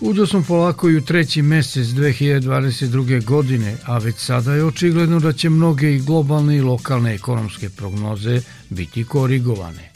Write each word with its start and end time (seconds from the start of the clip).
Uđo 0.00 0.26
smo 0.26 0.42
polako 0.42 0.88
i 0.88 0.96
u 0.96 1.00
treći 1.00 1.42
mesec 1.42 1.86
2022. 1.86 3.24
godine, 3.24 3.76
a 3.84 3.98
već 3.98 4.16
sada 4.16 4.54
je 4.54 4.64
očigledno 4.64 5.20
da 5.20 5.32
će 5.32 5.50
mnoge 5.50 5.94
i 5.94 6.00
globalne 6.00 6.56
i 6.56 6.60
lokalne 6.60 7.14
ekonomske 7.14 7.68
prognoze 7.68 8.40
biti 8.70 9.04
korigovane. 9.04 9.90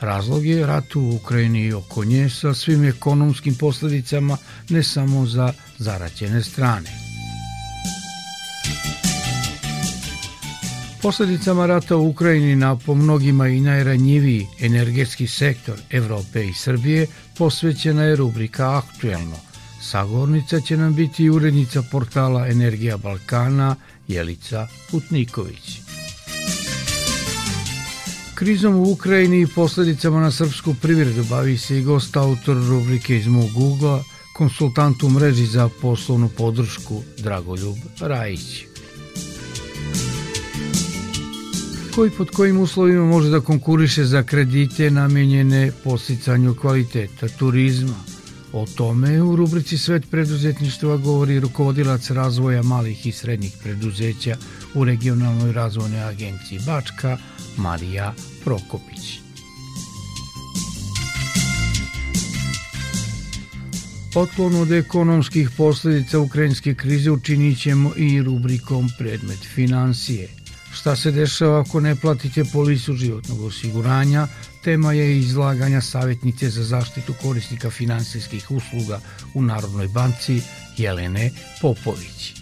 Razlog 0.00 0.46
je 0.46 0.66
rat 0.66 0.96
u 0.96 1.10
Ukrajini 1.22 1.64
i 1.64 1.72
oko 1.72 2.04
nje 2.04 2.28
sa 2.30 2.54
svim 2.54 2.84
ekonomskim 2.84 3.54
posledicama 3.54 4.36
ne 4.68 4.82
samo 4.82 5.26
za 5.26 5.52
zaraćene 5.78 6.42
strane. 6.42 6.90
Posledicama 11.02 11.66
rata 11.66 11.96
u 11.96 12.08
Ukrajini 12.08 12.56
na 12.56 12.76
po 12.76 12.94
mnogima 12.94 13.48
i 13.48 13.60
najranjiviji 13.60 14.46
energetski 14.60 15.26
sektor 15.26 15.78
Evrope 15.90 16.46
i 16.46 16.54
Srbije 16.54 17.06
posvećena 17.38 18.02
je 18.02 18.16
rubrika 18.16 18.76
Aktuelno. 18.76 19.47
Sagovornica 19.80 20.60
će 20.60 20.76
nam 20.76 20.94
biti 20.94 21.30
urednica 21.30 21.82
portala 21.82 22.48
Energija 22.48 22.96
Balkana 22.96 23.76
Jelica 24.08 24.68
Putniković. 24.90 25.80
Krizom 28.34 28.74
u 28.74 28.92
Ukrajini 28.92 29.40
i 29.40 29.46
posledicama 29.46 30.20
na 30.20 30.30
srpsku 30.30 30.74
privredu 30.82 31.24
bavi 31.24 31.58
se 31.58 31.78
i 31.78 31.82
gost 31.82 32.16
autor 32.16 32.56
rubrike 32.68 33.16
iz 33.16 33.26
mog 33.26 33.50
Google, 33.52 34.02
konsultant 34.34 35.02
u 35.02 35.10
mreži 35.10 35.46
za 35.46 35.68
poslovnu 35.80 36.28
podršku 36.28 37.02
Dragoljub 37.18 37.76
Rajić. 38.00 38.64
Koji 41.94 42.10
pod 42.10 42.30
kojim 42.30 42.60
uslovima 42.60 43.06
može 43.06 43.30
da 43.30 43.40
konkuriše 43.40 44.04
za 44.04 44.22
kredite 44.22 44.90
namenjene 44.90 45.72
posticanju 45.84 46.54
kvaliteta 46.54 47.28
turizma? 47.28 48.17
O 48.52 48.66
tome 48.76 49.22
u 49.22 49.36
rubrici 49.36 49.78
Svet 49.78 50.10
preduzetništva 50.10 50.96
govori 50.96 51.40
rukovodilac 51.40 52.10
razvoja 52.10 52.62
malih 52.62 53.06
i 53.06 53.12
srednjih 53.12 53.52
preduzeća 53.62 54.36
u 54.74 54.84
regionalnoj 54.84 55.52
razvojnoj 55.52 56.02
agenciji 56.02 56.60
Bačka, 56.66 57.18
Marija 57.56 58.14
Prokopić. 58.44 59.20
Otklon 64.14 64.54
od 64.54 64.72
ekonomskih 64.72 65.50
posledica 65.56 66.18
ukrajinske 66.18 66.74
krize 66.74 67.10
učinit 67.10 67.60
ćemo 67.60 67.92
i 67.96 68.22
rubrikom 68.22 68.88
predmet 68.98 69.38
financije. 69.54 70.28
Šta 70.72 70.96
se 70.96 71.10
dešava 71.10 71.60
ako 71.60 71.80
ne 71.80 71.96
platite 71.96 72.44
polisu 72.44 72.94
životnog 72.94 73.40
osiguranja, 73.40 74.28
tema 74.64 74.92
je 74.92 75.18
izlaganja 75.18 75.80
savjetnice 75.80 76.50
za 76.50 76.64
zaštitu 76.64 77.14
korisnika 77.22 77.70
finansijskih 77.70 78.50
usluga 78.50 79.00
u 79.34 79.42
Narodnoj 79.42 79.88
banci 79.88 80.42
Jelene 80.76 81.30
Popović. 81.60 82.34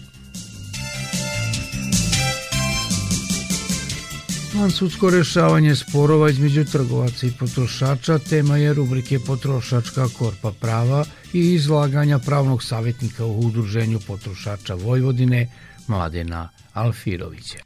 sudsko 4.69 5.09
rešavanje 5.09 5.75
sporova 5.75 6.29
između 6.29 6.65
trgovaca 6.65 7.27
i 7.27 7.31
potrošača 7.39 8.19
tema 8.19 8.57
je 8.57 8.73
rubrike 8.73 9.19
Potrošačka 9.19 10.07
korpa 10.17 10.51
prava 10.51 11.05
i 11.33 11.53
izlaganja 11.53 12.19
pravnog 12.19 12.63
savjetnika 12.63 13.25
u 13.25 13.39
Udruženju 13.39 13.99
potrošača 14.07 14.73
Vojvodine 14.73 15.49
Mladena 15.87 16.49
Alfirovića. 16.73 17.57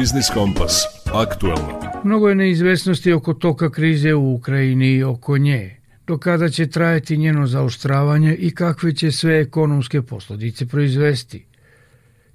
Biznis 0.00 0.30
Kompas. 0.34 0.84
Aktualno. 1.14 1.80
Mnogo 2.04 2.28
je 2.28 2.34
neizvesnosti 2.34 3.12
oko 3.12 3.34
toka 3.34 3.70
krize 3.70 4.14
u 4.14 4.34
Ukrajini 4.34 4.86
i 4.86 5.02
oko 5.02 5.38
nje, 5.38 5.76
do 6.06 6.18
kada 6.18 6.48
će 6.48 6.66
trajati 6.66 7.16
njeno 7.16 7.46
zaoštravanje 7.46 8.34
i 8.34 8.50
kakve 8.50 8.94
će 8.94 9.10
sve 9.10 9.40
ekonomske 9.40 10.02
posledice 10.02 10.66
proizvesti. 10.66 11.44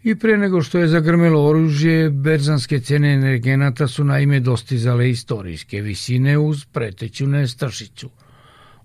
I 0.04 0.16
pre 0.16 0.38
nego 0.38 0.62
što 0.62 0.80
je 0.80 0.88
zagrmelo 0.88 1.48
oružje, 1.50 2.10
berzanske 2.10 2.80
cene 2.80 3.14
energenata 3.14 3.88
su 3.88 4.04
naime 4.04 4.40
dostizale 4.40 5.10
istorijske 5.10 5.82
visine 5.82 6.38
uz 6.38 6.66
preteću 6.66 7.28
nestašicu. 7.28 8.10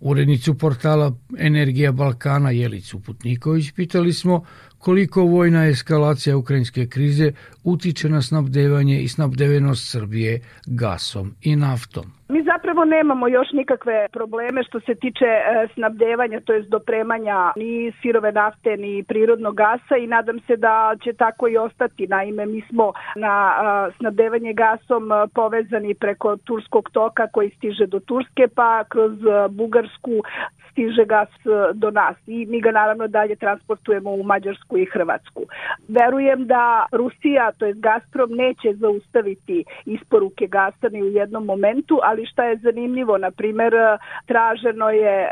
Urednicu 0.00 0.54
portala 0.54 1.16
Energija 1.38 1.92
Balkana 1.92 2.50
Jelicu 2.50 3.00
Putniković 3.00 3.72
pitali 3.72 4.12
smo 4.12 4.44
koliko 4.80 5.22
vojna 5.22 5.66
eskalacija 5.66 6.36
ukrajinske 6.36 6.86
krize 6.86 7.32
utiče 7.64 8.08
na 8.08 8.22
snabdevanje 8.22 9.00
i 9.00 9.08
snabdevenost 9.08 9.90
Srbije 9.90 10.40
gasom 10.66 11.34
i 11.42 11.56
naftom. 11.56 12.04
Mi 12.28 12.42
zapravo 12.42 12.84
nemamo 12.84 13.28
još 13.28 13.48
nikakve 13.52 14.08
probleme 14.12 14.64
što 14.64 14.80
se 14.80 14.94
tiče 14.94 15.24
e, 15.24 15.68
snabdevanja, 15.74 16.40
to 16.40 16.52
je 16.52 16.62
dopremanja 16.62 17.52
ni 17.56 17.92
sirove 18.02 18.32
nafte 18.32 18.76
ni 18.76 19.04
prirodnog 19.08 19.56
gasa 19.56 19.96
i 19.96 20.06
nadam 20.06 20.40
se 20.46 20.56
da 20.56 20.96
će 21.04 21.12
tako 21.12 21.48
i 21.48 21.56
ostati. 21.56 22.06
Naime, 22.06 22.46
mi 22.46 22.62
smo 22.70 22.92
na 23.16 23.32
e, 23.52 23.92
snabdevanje 23.98 24.52
gasom 24.52 25.12
e, 25.12 25.14
povezani 25.34 25.94
preko 25.94 26.36
Turskog 26.36 26.90
toka 26.92 27.26
koji 27.26 27.50
stiže 27.50 27.86
do 27.86 28.00
Turske, 28.00 28.48
pa 28.54 28.84
kroz 28.88 29.12
Bugarsku 29.50 30.22
stiže 30.70 31.04
gas 31.04 31.28
do 31.74 31.90
nas 31.90 32.16
i 32.26 32.46
mi 32.46 32.60
ga 32.60 32.70
naravno 32.70 33.06
dalje 33.06 33.36
transportujemo 33.36 34.10
u 34.10 34.22
Mađarsku 34.22 34.78
i 34.78 34.86
Hrvatsku. 34.92 35.42
Verujem 35.88 36.46
da 36.46 36.86
Rusija, 36.92 37.52
to 37.58 37.66
je 37.66 37.74
Gazprom, 37.74 38.30
neće 38.30 38.74
zaustaviti 38.74 39.64
isporuke 39.84 40.46
gasa 40.46 40.88
ni 40.92 41.02
u 41.02 41.06
jednom 41.06 41.44
momentu, 41.44 42.00
ali 42.02 42.26
šta 42.26 42.44
je 42.44 42.56
zanimljivo, 42.56 43.18
na 43.18 43.30
primer, 43.30 43.72
traženo 44.26 44.90
je 44.90 45.22
e, 45.22 45.28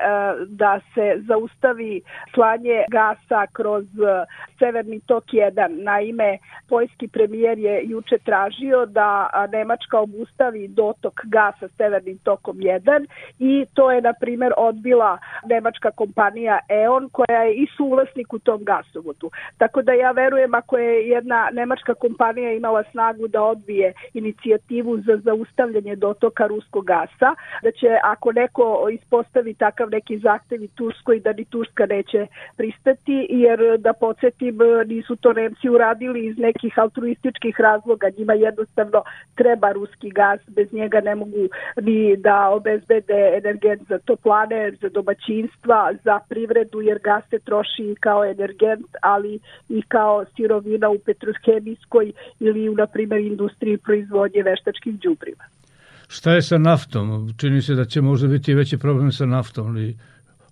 da 0.46 0.80
se 0.94 1.22
zaustavi 1.28 2.00
slanje 2.34 2.84
gasa 2.88 3.46
kroz 3.52 3.84
e, 3.84 4.24
Severni 4.58 5.00
tok 5.00 5.24
1. 5.24 5.82
Naime, 5.82 6.38
poljski 6.68 7.08
premijer 7.08 7.58
je 7.58 7.82
juče 7.84 8.18
tražio 8.24 8.86
da 8.86 9.30
Nemačka 9.52 9.98
obustavi 10.00 10.68
dotok 10.68 11.20
gasa 11.24 11.68
Severnim 11.68 12.18
tokom 12.18 12.56
1 12.56 13.06
i 13.38 13.66
to 13.74 13.92
je, 13.92 14.00
na 14.00 14.12
primer, 14.20 14.52
odbila 14.56 15.18
nemačka 15.46 15.90
kompanija 15.90 16.58
E.ON 16.68 17.08
koja 17.12 17.42
je 17.42 17.54
i 17.54 17.66
suvlasnik 17.76 18.32
u 18.32 18.38
tom 18.38 18.64
gasovodu. 18.64 19.30
Tako 19.58 19.82
da 19.82 19.92
ja 19.92 20.10
verujem 20.10 20.54
ako 20.54 20.78
je 20.78 21.08
jedna 21.08 21.48
nemačka 21.52 21.94
kompanija 21.94 22.52
imala 22.52 22.82
snagu 22.90 23.28
da 23.28 23.42
odbije 23.42 23.92
inicijativu 24.14 24.98
za 25.00 25.16
zaustavljanje 25.16 25.96
dotoka 25.96 26.46
ruskog 26.46 26.84
gasa, 26.84 27.30
da 27.62 27.70
će 27.70 27.98
ako 28.02 28.32
neko 28.32 28.88
ispostavi 28.92 29.54
takav 29.54 29.90
neki 29.90 30.18
zahtev 30.18 30.62
i 30.62 30.68
Turskoj 30.68 31.20
da 31.20 31.32
ni 31.32 31.44
Turska 31.44 31.86
neće 31.86 32.26
pristati, 32.56 33.26
jer 33.30 33.78
da 33.78 33.92
podsjetim 33.92 34.58
nisu 34.86 35.16
to 35.16 35.32
Nemci 35.32 35.68
uradili 35.68 36.26
iz 36.26 36.38
nekih 36.38 36.78
altruističkih 36.78 37.60
razloga, 37.60 38.06
njima 38.18 38.32
jednostavno 38.32 39.02
treba 39.34 39.72
ruski 39.72 40.10
gas, 40.10 40.40
bez 40.48 40.72
njega 40.72 41.00
ne 41.00 41.14
mogu 41.14 41.48
ni 41.82 42.16
da 42.16 42.48
obezbede 42.48 43.32
energent 43.36 43.82
za 43.88 43.98
toplane, 43.98 44.70
za 44.70 44.88
domaćinstva, 45.18 45.92
za 46.04 46.18
privredu, 46.28 46.80
jer 46.80 46.98
gas 47.04 47.24
se 47.30 47.38
troši 47.38 47.94
kao 48.00 48.24
energent, 48.24 48.86
ali 49.02 49.38
i 49.68 49.82
kao 49.82 50.24
sirovina 50.36 50.88
u 50.88 50.98
petrohemijskoj 50.98 52.12
ili 52.40 52.68
u, 52.68 52.74
na 52.74 52.86
primjer, 52.86 53.20
industriji 53.20 53.76
proizvodnje 53.78 54.42
veštačkih 54.42 54.98
đubriva. 55.00 55.44
Šta 56.08 56.32
je 56.32 56.42
sa 56.42 56.58
naftom? 56.58 57.34
Čini 57.40 57.62
se 57.62 57.74
da 57.74 57.84
će 57.84 58.00
možda 58.00 58.28
biti 58.28 58.54
veći 58.54 58.78
problem 58.78 59.12
sa 59.12 59.26
naftom, 59.26 59.66
ali 59.66 59.96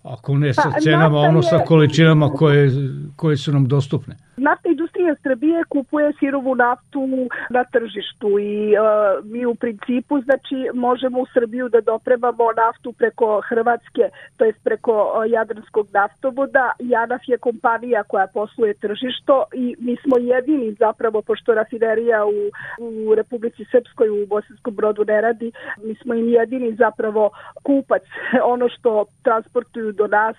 ako 0.03 0.37
ne 0.37 0.53
sa 0.53 0.71
pa, 0.73 0.79
cenama, 0.79 1.17
ono 1.17 1.41
sa 1.41 1.57
količinama 1.57 2.29
koje, 2.29 2.71
koje 3.15 3.37
su 3.37 3.51
nam 3.51 3.67
dostupne. 3.67 4.15
Naftna 4.37 4.73
industrija 4.97 5.15
Srbije 5.23 5.63
kupuje 5.69 6.13
sirovu 6.19 6.55
naftu 6.55 7.07
na 7.49 7.63
tržištu 7.63 8.39
i 8.39 8.73
uh, 8.77 9.25
mi 9.31 9.45
u 9.45 9.55
principu 9.55 10.21
znači 10.21 10.55
možemo 10.73 11.19
u 11.19 11.25
Srbiju 11.33 11.69
da 11.69 11.81
dopremamo 11.81 12.51
naftu 12.57 12.93
preko 12.93 13.41
Hrvatske, 13.49 14.09
to 14.37 14.45
jest 14.45 14.63
preko 14.63 14.93
uh, 14.93 15.31
Jadranskog 15.31 15.87
naftovoda. 15.93 16.71
Janaf 16.79 17.21
je 17.27 17.37
kompanija 17.37 18.03
koja 18.03 18.27
posluje 18.27 18.73
tržišto 18.73 19.43
i 19.53 19.75
mi 19.79 19.97
smo 20.03 20.17
jedini 20.17 20.73
zapravo, 20.73 21.21
pošto 21.21 21.53
rafinerija 21.53 22.25
u, 22.25 22.39
u 22.79 23.15
Republici 23.15 23.65
Srpskoj 23.71 24.09
u 24.09 24.25
Bosanskom 24.27 24.75
brodu 24.75 25.05
ne 25.05 25.21
radi, 25.21 25.51
mi 25.83 25.95
smo 25.95 26.13
im 26.13 26.29
jedini 26.29 26.75
zapravo 26.75 27.29
kupac. 27.63 28.03
Ono 28.53 28.69
što 28.69 29.05
transportuju 29.23 29.91
do 29.91 30.07
nas, 30.07 30.35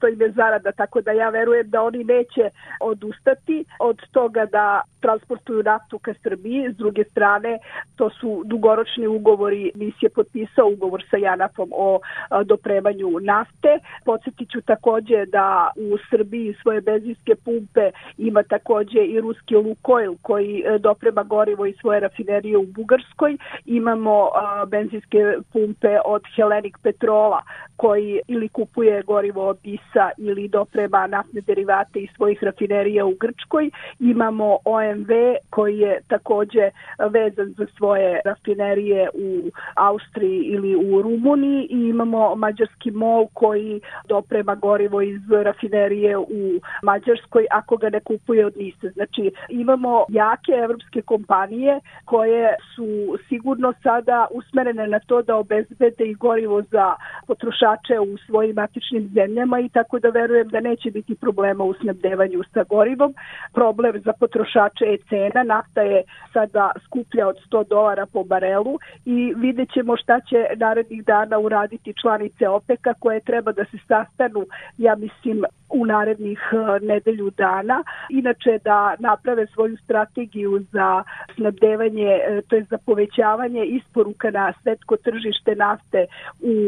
to 0.00 0.08
im 0.08 0.20
je 0.20 0.30
zarada, 0.30 0.72
tako 0.72 1.00
da 1.00 1.12
ja 1.12 1.28
verujem 1.28 1.70
da 1.70 1.82
oni 1.82 2.04
neće 2.04 2.50
odustati 2.80 3.20
odustati 3.30 3.64
od 3.90 4.00
toga 4.12 4.46
da 4.46 4.82
transportuju 5.00 5.62
naftu 5.62 5.98
ka 5.98 6.14
Srbiji. 6.22 6.72
S 6.72 6.76
druge 6.76 7.04
strane, 7.04 7.58
to 7.96 8.10
su 8.10 8.42
dugoročni 8.44 9.06
ugovori. 9.06 9.72
NIS 9.74 9.94
je 10.00 10.08
potpisao 10.08 10.68
ugovor 10.68 11.04
sa 11.10 11.16
Janafom 11.16 11.70
o 11.72 12.00
dopremanju 12.44 13.20
nafte. 13.20 13.78
Podsjetit 14.04 14.50
ću 14.50 14.60
takođe 14.60 15.26
da 15.26 15.70
u 15.76 15.98
Srbiji 16.10 16.54
svoje 16.62 16.80
benzinske 16.80 17.34
pumpe 17.44 17.90
ima 18.18 18.42
takođe 18.42 19.04
i 19.04 19.20
ruski 19.20 19.56
Lukoil 19.56 20.14
koji 20.22 20.62
e, 20.66 20.78
doprema 20.78 21.22
gorivo 21.22 21.66
iz 21.66 21.74
svoje 21.80 22.00
rafinerije 22.00 22.56
u 22.56 22.66
Bugarskoj. 22.66 23.36
Imamo 23.66 24.28
benzinske 24.68 25.18
pumpe 25.52 25.98
od 26.04 26.22
Hellenic 26.36 26.74
Petrola 26.82 27.42
koji 27.76 28.20
ili 28.28 28.48
kupuje 28.48 29.02
gorivo 29.02 29.48
od 29.48 29.58
ISA 29.62 30.10
ili 30.18 30.48
doprema 30.48 31.06
naftne 31.06 31.40
derivate 31.40 32.00
iz 32.00 32.08
svojih 32.16 32.42
rafinerija 32.42 33.04
u 33.04 33.14
Grčkoj, 33.20 33.70
imamo 34.00 34.58
OMV 34.90 35.10
koji 35.50 35.78
je 35.78 36.00
takođe 36.08 36.70
vezan 37.10 37.54
za 37.58 37.66
svoje 37.76 38.20
rafinerije 38.24 39.08
u 39.14 39.50
Austriji 39.74 40.40
ili 40.42 40.76
u 40.76 41.02
Rumuniji 41.02 41.66
i 41.70 41.88
imamo 41.88 42.34
mađarski 42.34 42.90
MOL 42.90 43.26
koji 43.32 43.80
doprema 44.08 44.54
gorivo 44.54 45.00
iz 45.02 45.20
rafinerije 45.30 46.18
u 46.18 46.60
Mađarskoj 46.82 47.46
ako 47.50 47.76
ga 47.76 47.88
ne 47.90 48.00
kupuje 48.00 48.46
od 48.46 48.56
NISA. 48.56 48.88
Znači 48.88 49.30
imamo 49.48 50.04
jake 50.08 50.52
evropske 50.52 51.02
kompanije 51.02 51.80
koje 52.04 52.54
su 52.74 53.18
sigurno 53.28 53.72
sada 53.82 54.26
usmerene 54.30 54.86
na 54.86 55.00
to 55.06 55.22
da 55.22 55.36
obezbede 55.36 56.04
i 56.04 56.14
gorivo 56.14 56.62
za 56.62 56.94
potrošače 57.26 57.98
u 58.00 58.18
svojim 58.26 58.54
matičnim 58.54 59.10
zemljama 59.14 59.60
i 59.60 59.68
tako 59.68 59.98
da 59.98 60.08
verujem 60.08 60.48
da 60.48 60.60
neće 60.60 60.90
biti 60.90 61.14
problema 61.14 61.64
u 61.64 61.74
snabdevanju 61.74 62.42
sa 62.54 62.64
gorivom. 62.64 63.14
Problem 63.54 64.00
za 64.04 64.12
potrošače 64.12 64.79
je 64.84 64.98
cena, 65.08 65.42
nafta 65.42 65.82
je 65.82 66.02
sada 66.32 66.70
skuplja 66.84 67.28
od 67.28 67.36
100 67.50 67.68
dolara 67.68 68.06
po 68.06 68.24
barelu 68.24 68.78
i 69.04 69.34
vidjet 69.36 69.72
ćemo 69.72 69.96
šta 69.96 70.20
će 70.20 70.46
narednih 70.56 71.04
dana 71.04 71.38
uraditi 71.38 71.94
članice 72.00 72.48
OPEC-a 72.48 72.94
koje 72.94 73.20
treba 73.20 73.52
da 73.52 73.64
se 73.64 73.78
sastanu, 73.88 74.46
ja 74.78 74.94
mislim, 74.96 75.44
u 75.70 75.86
narednih 75.86 76.40
e, 76.52 76.86
nedelju 76.86 77.30
dana. 77.30 77.84
Inače 78.10 78.58
da 78.64 78.94
naprave 78.98 79.46
svoju 79.46 79.76
strategiju 79.76 80.60
za 80.72 81.02
snabdevanje, 81.34 82.10
e, 82.10 82.42
to 82.48 82.56
je 82.56 82.64
za 82.70 82.78
povećavanje 82.86 83.64
isporuka 83.64 84.30
na 84.30 84.52
svetsko 84.62 84.96
tržište 84.96 85.54
nafte 85.54 86.06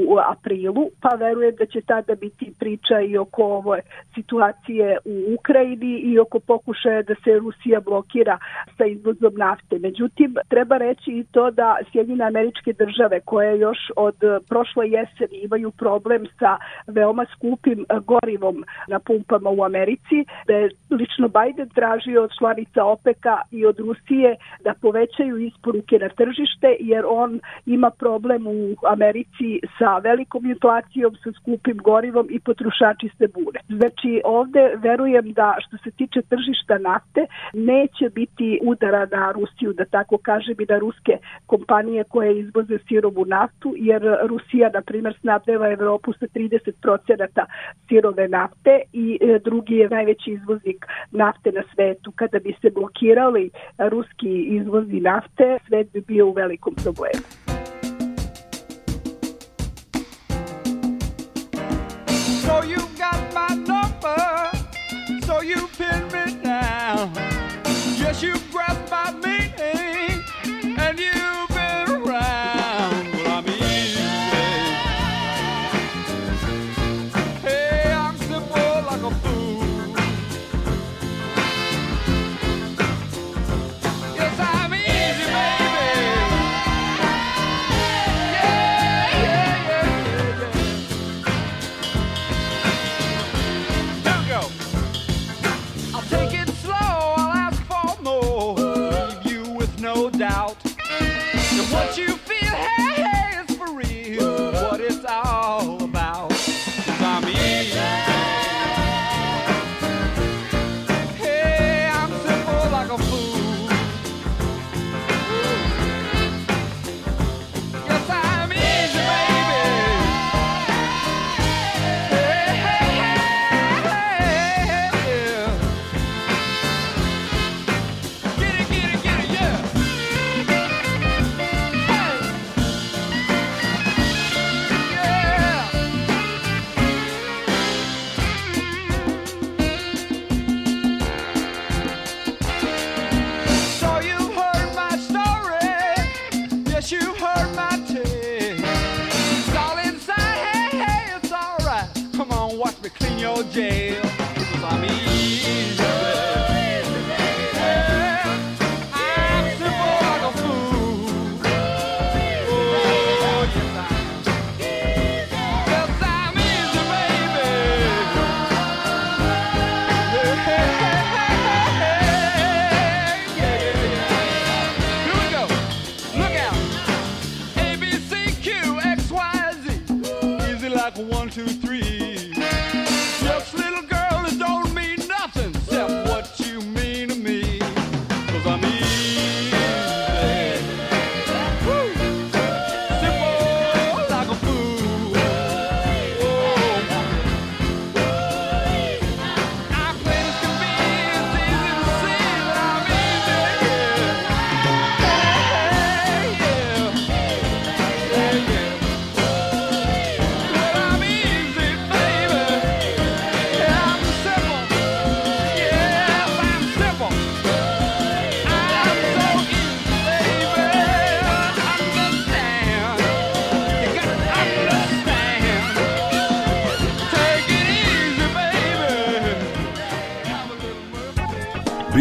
u 0.08 0.16
aprilu, 0.30 0.90
pa 1.00 1.08
verujem 1.08 1.54
da 1.56 1.66
će 1.66 1.80
tada 1.80 2.14
biti 2.14 2.52
priča 2.58 3.00
i 3.00 3.18
oko 3.18 3.42
ove 3.44 3.80
situacije 4.14 4.98
u 5.04 5.34
Ukrajini 5.34 5.98
i 5.98 6.18
oko 6.18 6.40
pokušaja 6.40 7.02
da 7.02 7.14
se 7.24 7.38
Rusija 7.38 7.80
blokira 7.80 8.38
sa 8.76 8.84
izvozom 8.86 9.34
nafte. 9.36 9.78
Međutim, 9.78 10.34
treba 10.48 10.76
reći 10.76 11.10
i 11.10 11.24
to 11.30 11.50
da 11.50 11.76
Sjedine 11.92 12.24
američke 12.24 12.72
države 12.72 13.20
koje 13.20 13.58
još 13.58 13.78
od 13.96 14.16
prošle 14.48 14.90
jeseni 14.90 15.38
imaju 15.42 15.70
problem 15.70 16.26
sa 16.38 16.56
veoma 16.86 17.26
skupim 17.34 17.86
gorivom 18.06 18.64
na 18.94 18.98
pumpama 18.98 19.50
u 19.50 19.64
Americi, 19.64 20.18
da 20.46 20.54
je 20.54 20.70
lično 20.90 21.28
Biden 21.38 21.68
tražio 21.68 22.22
od 22.22 22.30
članica 22.38 22.80
OPEC-a 22.84 23.36
i 23.50 23.66
od 23.66 23.78
Rusije 23.78 24.36
da 24.64 24.74
povećaju 24.84 25.36
isporuke 25.38 25.98
na 25.98 26.08
tržište, 26.08 26.68
jer 26.80 27.04
on 27.08 27.40
ima 27.66 27.90
problem 27.90 28.46
u 28.46 28.60
Americi 28.94 29.48
sa 29.78 29.98
velikom 29.98 30.42
inflacijom, 30.46 31.12
sa 31.24 31.30
skupim 31.38 31.76
gorivom 31.88 32.26
i 32.30 32.40
potrošači 32.40 33.08
se 33.18 33.26
bune. 33.34 33.60
Znači, 33.68 34.20
ovde 34.24 34.62
verujem 34.76 35.32
da 35.32 35.56
što 35.64 35.76
se 35.84 35.90
tiče 35.90 36.20
tržišta 36.22 36.78
nafte, 36.78 37.26
neće 37.52 38.06
biti 38.14 38.58
udara 38.62 39.06
na 39.16 39.32
Rusiju, 39.32 39.72
da 39.72 39.84
tako 39.84 40.18
kažem, 40.18 40.56
i 40.60 40.66
na 40.68 40.78
ruske 40.78 41.14
kompanije 41.46 42.04
koje 42.04 42.38
izvoze 42.38 42.78
sirovu 42.88 43.24
naftu, 43.24 43.74
jer 43.76 44.02
Rusija, 44.22 44.70
na 44.74 44.82
primjer, 44.82 45.14
snabdeva 45.20 45.72
Evropu 45.72 46.12
sa 46.12 46.26
30% 46.26 47.44
sirove 47.88 48.28
nafte 48.28 48.81
i 48.92 49.18
e, 49.20 49.38
drugi 49.38 49.74
je 49.74 49.88
najveći 49.88 50.30
izvoznik 50.30 50.86
nafte 51.10 51.52
na 51.52 51.62
svetu. 51.74 52.12
Kada 52.16 52.38
bi 52.38 52.54
se 52.60 52.70
blokirali 52.70 53.50
ruski 53.78 54.42
izvozi 54.42 55.00
nafte, 55.00 55.58
svet 55.68 55.92
bi 55.92 56.00
bio 56.00 56.26
u 56.26 56.32
velikom 56.32 56.74
problemu. 56.74 57.41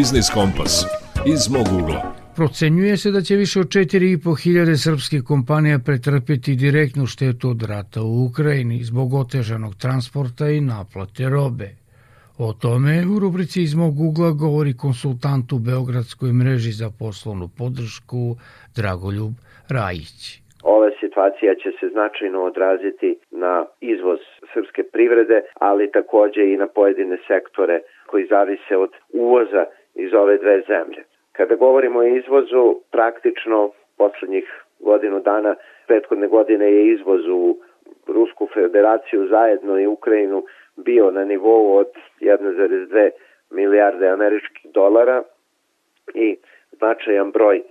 Biznis 0.02 0.30
Kompas 0.38 0.74
iz 1.34 1.42
mog 1.56 1.68
ugla. 1.80 2.00
Procenjuje 2.38 2.96
se 2.98 3.10
da 3.16 3.22
će 3.28 3.36
više 3.36 3.58
od 3.60 3.66
4.500 3.66 4.76
srpskih 4.86 5.22
kompanija 5.32 5.78
pretrpeti 5.88 6.60
direktnu 6.66 7.06
štetu 7.14 7.46
od 7.54 7.62
rata 7.74 8.00
u 8.10 8.14
Ukrajini 8.28 8.78
zbog 8.90 9.08
otežanog 9.24 9.74
transporta 9.84 10.46
i 10.50 10.66
naplate 10.74 11.24
robe. 11.38 11.70
O 12.46 12.48
tome 12.64 12.94
u 13.14 13.20
rubrici 13.24 13.60
iz 13.62 13.74
mog 13.82 13.94
ugla 14.10 14.32
govori 14.44 14.74
konsultant 14.86 15.48
u 15.58 15.60
Beogradskoj 15.70 16.30
mreži 16.42 16.72
za 16.82 16.90
poslovnu 17.02 17.48
podršku 17.60 18.22
Dragoljub 18.78 19.34
Rajić. 19.76 20.20
Ova 20.76 20.90
situacija 21.02 21.52
će 21.62 21.70
se 21.80 21.86
značajno 21.96 22.40
odraziti 22.52 23.10
na 23.44 23.66
izvoz 23.94 24.20
srpske 24.54 24.84
privrede, 24.94 25.42
ali 25.70 25.92
takođe 25.92 26.44
i 26.54 26.60
na 26.64 26.68
pojedine 26.78 27.18
sektore 27.28 27.78
koji 28.10 28.24
zavise 28.34 28.74
od 28.86 28.92
uvoza 29.14 29.64
iz 29.96 30.14
ove 30.14 30.38
dve 30.38 30.62
zemlje. 30.68 31.04
Kada 31.32 31.56
govorimo 31.56 32.00
o 32.00 32.04
izvozu, 32.04 32.76
praktično 32.92 33.72
poslednjih 33.98 34.64
godinu 34.80 35.20
dana, 35.20 35.56
prethodne 35.88 36.28
godine 36.28 36.72
je 36.72 36.94
izvoz 36.94 37.28
u 37.28 37.58
Rusku 38.08 38.48
federaciju 38.54 39.28
zajedno 39.28 39.80
i 39.80 39.88
Ukrajinu 39.88 40.44
bio 40.76 41.12
na 41.12 41.26
nivou 41.26 41.76
od 41.76 41.88
1,2 42.20 43.10
milijarde 43.52 44.08
američkih 44.08 44.72
dolara 44.72 45.24
i 46.14 46.38
značajan 46.72 47.32
broj 47.32 47.62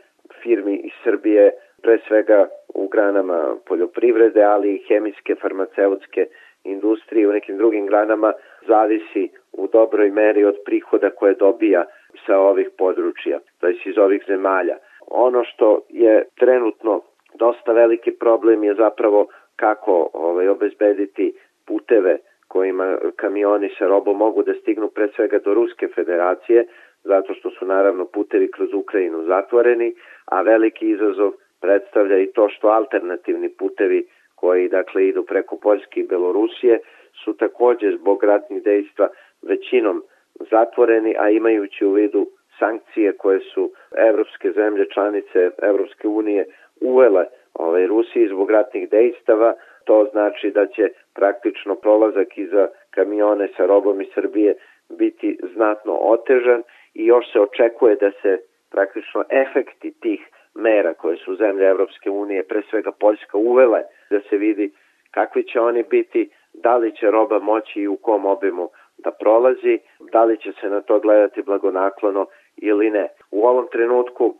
firmi 0.42 0.76
iz 0.76 0.92
Srbije, 1.04 1.52
pre 1.82 1.98
svega 2.08 2.48
u 2.74 2.88
granama 2.88 3.56
poljoprivrede, 3.66 4.42
ali 4.42 4.74
i 4.74 4.82
hemijske, 4.88 5.34
farmaceutske 5.34 6.26
industrije 6.64 7.28
u 7.28 7.32
nekim 7.32 7.56
drugim 7.56 7.86
granama, 7.86 8.32
zavisi 8.68 9.28
u 9.52 9.66
dobroj 9.66 10.10
meri 10.10 10.44
od 10.44 10.56
prihoda 10.64 11.10
koje 11.10 11.34
dobija 11.34 11.84
sa 12.26 12.38
ovih 12.38 12.68
područja, 12.78 13.38
to 13.60 13.66
je 13.66 13.76
iz 13.84 13.98
ovih 13.98 14.22
zemalja. 14.26 14.76
Ono 15.06 15.44
što 15.44 15.80
je 15.88 16.24
trenutno 16.38 17.00
dosta 17.34 17.72
veliki 17.72 18.10
problem 18.10 18.64
je 18.64 18.74
zapravo 18.74 19.26
kako 19.56 20.10
ovaj, 20.12 20.48
obezbediti 20.48 21.32
puteve 21.66 22.18
kojima 22.48 22.96
kamioni 23.16 23.70
sa 23.78 23.86
robom 23.86 24.16
mogu 24.16 24.42
da 24.42 24.54
stignu 24.54 24.88
pre 24.88 25.08
svega 25.16 25.38
do 25.38 25.54
Ruske 25.54 25.88
federacije, 25.94 26.66
zato 27.04 27.34
što 27.34 27.50
su 27.50 27.66
naravno 27.66 28.04
putevi 28.04 28.50
kroz 28.50 28.74
Ukrajinu 28.74 29.24
zatvoreni, 29.24 29.94
a 30.24 30.42
veliki 30.42 30.90
izazov 30.90 31.32
predstavlja 31.60 32.18
i 32.18 32.32
to 32.32 32.48
što 32.48 32.68
alternativni 32.68 33.48
putevi 33.48 34.06
koji 34.34 34.68
dakle 34.68 35.08
idu 35.08 35.22
preko 35.22 35.56
Poljske 35.56 36.00
i 36.00 36.06
Belorusije 36.06 36.78
su 37.24 37.36
takođe 37.36 37.96
zbog 37.98 38.24
ratnih 38.24 38.62
dejstva 38.62 39.08
većinom 39.42 40.02
zatvoreni, 40.50 41.14
a 41.18 41.30
imajući 41.30 41.84
u 41.84 41.92
vidu 41.92 42.26
sankcije 42.58 43.12
koje 43.12 43.40
su 43.40 43.70
evropske 43.96 44.52
zemlje 44.52 44.84
članice 44.94 45.50
Evropske 45.62 46.08
unije 46.08 46.44
uvele 46.80 47.24
ovaj, 47.54 47.86
Rusiji 47.86 48.28
zbog 48.28 48.50
ratnih 48.50 48.90
dejstava, 48.90 49.54
to 49.84 50.08
znači 50.12 50.50
da 50.50 50.66
će 50.66 50.88
praktično 51.14 51.74
prolazak 51.74 52.38
i 52.38 52.46
za 52.46 52.68
kamione 52.90 53.48
sa 53.56 53.66
robom 53.66 54.00
iz 54.00 54.08
Srbije 54.14 54.54
biti 54.88 55.38
znatno 55.54 55.92
otežan 55.94 56.62
i 56.94 57.06
još 57.06 57.32
se 57.32 57.40
očekuje 57.40 57.96
da 57.96 58.10
se 58.22 58.38
praktično 58.70 59.24
efekti 59.30 59.90
tih 60.00 60.20
mera 60.54 60.94
koje 60.94 61.16
su 61.16 61.34
zemlje 61.34 61.66
Evropske 61.66 62.10
unije, 62.10 62.42
pre 62.42 62.62
svega 62.70 62.92
Poljska, 62.92 63.38
uvele, 63.38 63.82
da 64.10 64.20
se 64.20 64.36
vidi 64.36 64.72
kakvi 65.10 65.42
će 65.42 65.60
oni 65.60 65.82
biti, 65.82 66.30
da 66.54 66.76
li 66.76 66.96
će 66.96 67.10
roba 67.10 67.38
moći 67.38 67.80
i 67.80 67.88
u 67.88 67.96
kom 67.96 68.26
obimu 68.26 68.68
da 69.04 69.10
prolazi, 69.10 69.78
da 70.12 70.24
li 70.24 70.36
će 70.38 70.52
se 70.60 70.68
na 70.68 70.80
to 70.80 70.98
gledati 70.98 71.42
blagonaklono 71.42 72.26
ili 72.56 72.90
ne. 72.90 73.08
U 73.30 73.46
ovom 73.46 73.66
trenutku 73.72 74.34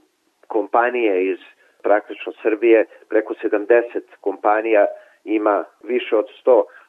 kompanije 0.46 1.30
iz 1.32 1.38
praktično 1.82 2.32
Srbije, 2.42 2.84
preko 3.08 3.34
70 3.42 4.00
kompanija 4.20 4.86
ima 5.24 5.64
više 5.84 6.16
od 6.16 6.26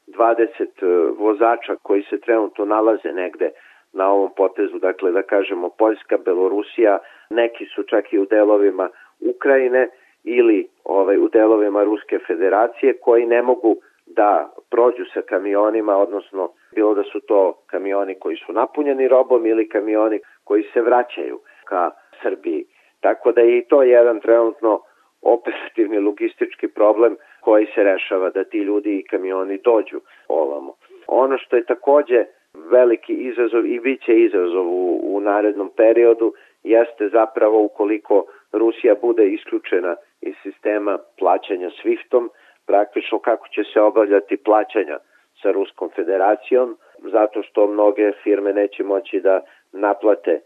120 0.07 0.47
e, 0.47 0.85
vozača 1.17 1.75
koji 1.83 2.03
se 2.03 2.19
trenutno 2.19 2.65
nalaze 2.65 3.11
negde 3.11 3.51
na 3.93 4.11
ovom 4.11 4.31
potezu, 4.37 4.79
dakle 4.79 5.11
da 5.11 5.21
kažemo 5.21 5.69
Poljska, 5.69 6.17
Belorusija, 6.17 6.99
neki 7.29 7.65
su 7.65 7.83
čak 7.83 8.13
i 8.13 8.19
u 8.19 8.25
delovima 8.25 8.89
Ukrajine 9.35 9.89
ili 10.23 10.67
ovaj, 10.83 11.17
u 11.17 11.27
delovima 11.27 11.83
Ruske 11.83 12.19
federacije 12.27 12.97
koji 12.97 13.25
ne 13.25 13.41
mogu 13.41 13.75
da 14.15 14.53
prođu 14.69 15.05
sa 15.13 15.21
kamionima, 15.21 15.97
odnosno 15.97 16.51
bilo 16.75 16.93
da 16.93 17.03
su 17.03 17.19
to 17.19 17.53
kamioni 17.67 18.19
koji 18.19 18.37
su 18.37 18.53
napunjeni 18.53 19.07
robom 19.07 19.45
ili 19.45 19.69
kamioni 19.69 20.19
koji 20.43 20.63
se 20.73 20.81
vraćaju 20.81 21.39
ka 21.65 21.91
Srbiji. 22.21 22.65
Tako 22.99 23.31
da 23.31 23.41
je 23.41 23.57
i 23.57 23.65
to 23.65 23.83
jedan 23.83 24.19
trenutno 24.19 24.81
operativni 25.21 25.99
logistički 25.99 26.67
problem 26.67 27.15
koji 27.41 27.65
se 27.75 27.83
rešava 27.83 28.29
da 28.29 28.43
ti 28.43 28.57
ljudi 28.57 28.99
i 28.99 29.03
kamioni 29.03 29.59
dođu 29.63 29.99
ovamo. 30.27 30.73
Ono 31.07 31.37
što 31.37 31.55
je 31.55 31.65
takođe 31.65 32.25
veliki 32.53 33.13
izazov 33.13 33.65
i 33.65 33.79
bit 33.79 34.03
će 34.03 34.13
izazov 34.19 34.67
u, 34.67 35.15
u 35.15 35.19
narednom 35.19 35.69
periodu 35.77 36.33
jeste 36.63 37.09
zapravo 37.09 37.63
ukoliko 37.63 38.25
Rusija 38.51 38.95
bude 39.01 39.27
isključena 39.27 39.95
iz 40.21 40.35
sistema 40.43 40.97
plaćanja 41.19 41.69
SWIFT-om, 41.69 42.29
praktično 42.71 43.19
kako 43.19 43.47
će 43.47 43.63
se 43.73 43.81
obavljati 43.81 44.37
plaćanja 44.37 44.97
sa 45.41 45.51
Ruskom 45.51 45.89
federacijom, 45.95 46.77
zato 47.11 47.43
što 47.43 47.67
mnoge 47.67 48.11
firme 48.23 48.53
neće 48.53 48.83
moći 48.83 49.19
da 49.19 49.41
naplate 49.71 50.39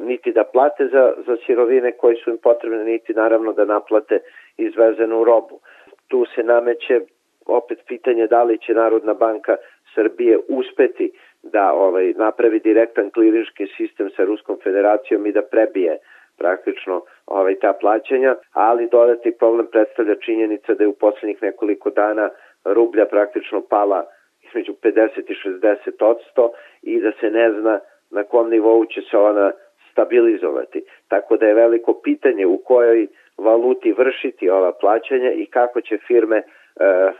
niti 0.00 0.32
da 0.32 0.44
plate 0.44 0.86
za, 0.86 1.12
za 1.26 1.36
sirovine 1.46 1.92
koje 1.92 2.16
su 2.16 2.30
im 2.30 2.38
potrebne, 2.42 2.84
niti 2.84 3.12
naravno 3.14 3.52
da 3.52 3.64
naplate 3.64 4.18
izvezenu 4.56 5.24
robu. 5.24 5.60
Tu 6.08 6.24
se 6.34 6.42
nameće 6.42 7.00
opet 7.46 7.78
pitanje 7.86 8.26
da 8.26 8.42
li 8.42 8.58
će 8.58 8.74
Narodna 8.74 9.14
banka 9.14 9.56
Srbije 9.94 10.38
uspeti 10.48 11.12
da 11.42 11.72
ovaj 11.72 12.12
napravi 12.16 12.60
direktan 12.60 13.10
kliriški 13.10 13.66
sistem 13.76 14.10
sa 14.16 14.24
Ruskom 14.24 14.58
federacijom 14.64 15.26
i 15.26 15.32
da 15.32 15.42
prebije 15.42 15.98
praktično 16.38 17.02
ovaj, 17.26 17.54
ta 17.54 17.72
plaćanja, 17.72 18.36
ali 18.52 18.88
dodatni 18.88 19.32
problem 19.32 19.66
predstavlja 19.66 20.14
činjenica 20.14 20.74
da 20.74 20.84
je 20.84 20.88
u 20.88 20.98
poslednjih 21.00 21.42
nekoliko 21.42 21.90
dana 21.90 22.30
rublja 22.64 23.06
praktično 23.06 23.60
pala 23.60 24.06
između 24.48 24.72
50 24.72 25.08
i 25.28 25.34
60 25.48 26.04
odsto 26.04 26.52
i 26.82 27.00
da 27.00 27.12
se 27.20 27.30
ne 27.30 27.52
zna 27.60 27.80
na 28.10 28.22
kom 28.24 28.50
nivou 28.50 28.84
će 28.84 29.00
se 29.10 29.16
ona 29.16 29.52
stabilizovati. 29.92 30.84
Tako 31.08 31.36
da 31.36 31.46
je 31.46 31.54
veliko 31.54 32.00
pitanje 32.04 32.46
u 32.46 32.58
kojoj 32.58 33.06
valuti 33.38 33.92
vršiti 33.92 34.50
ova 34.50 34.72
plaćanja 34.72 35.32
i 35.32 35.46
kako 35.46 35.80
će 35.80 35.98
firme 36.06 36.36
e, 36.36 36.44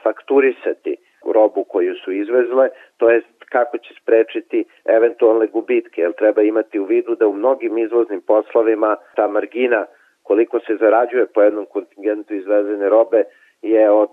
fakturisati 0.02 0.96
robu 1.24 1.64
koju 1.64 1.94
su 1.94 2.12
izvezle, 2.12 2.68
to 2.96 3.10
jest 3.10 3.26
kako 3.48 3.78
će 3.78 3.94
sprečiti 4.02 4.64
eventualne 4.84 5.46
gubitke, 5.46 6.00
jer 6.00 6.12
treba 6.12 6.42
imati 6.42 6.78
u 6.78 6.84
vidu 6.84 7.14
da 7.14 7.26
u 7.26 7.32
mnogim 7.32 7.78
izvoznim 7.78 8.20
poslovima 8.20 8.96
ta 9.16 9.28
margina 9.28 9.86
koliko 10.22 10.60
se 10.60 10.76
zarađuje 10.76 11.26
po 11.26 11.42
jednom 11.42 11.66
kontingentu 11.66 12.34
izvezene 12.34 12.88
robe 12.88 13.24
je 13.62 13.90
od 13.90 14.10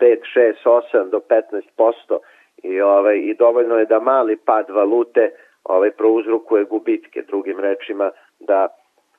5, 0.00 0.16
6, 0.36 0.54
8 0.64 1.10
do 1.10 1.20
15% 1.28 2.18
i, 2.62 2.80
ovaj, 2.80 3.16
i 3.16 3.34
dovoljno 3.34 3.78
je 3.78 3.86
da 3.86 4.00
mali 4.00 4.36
pad 4.36 4.70
valute 4.70 5.30
ovaj, 5.64 5.90
prouzrukuje 5.90 6.64
gubitke, 6.64 7.22
drugim 7.22 7.60
rečima 7.60 8.10
da 8.40 8.68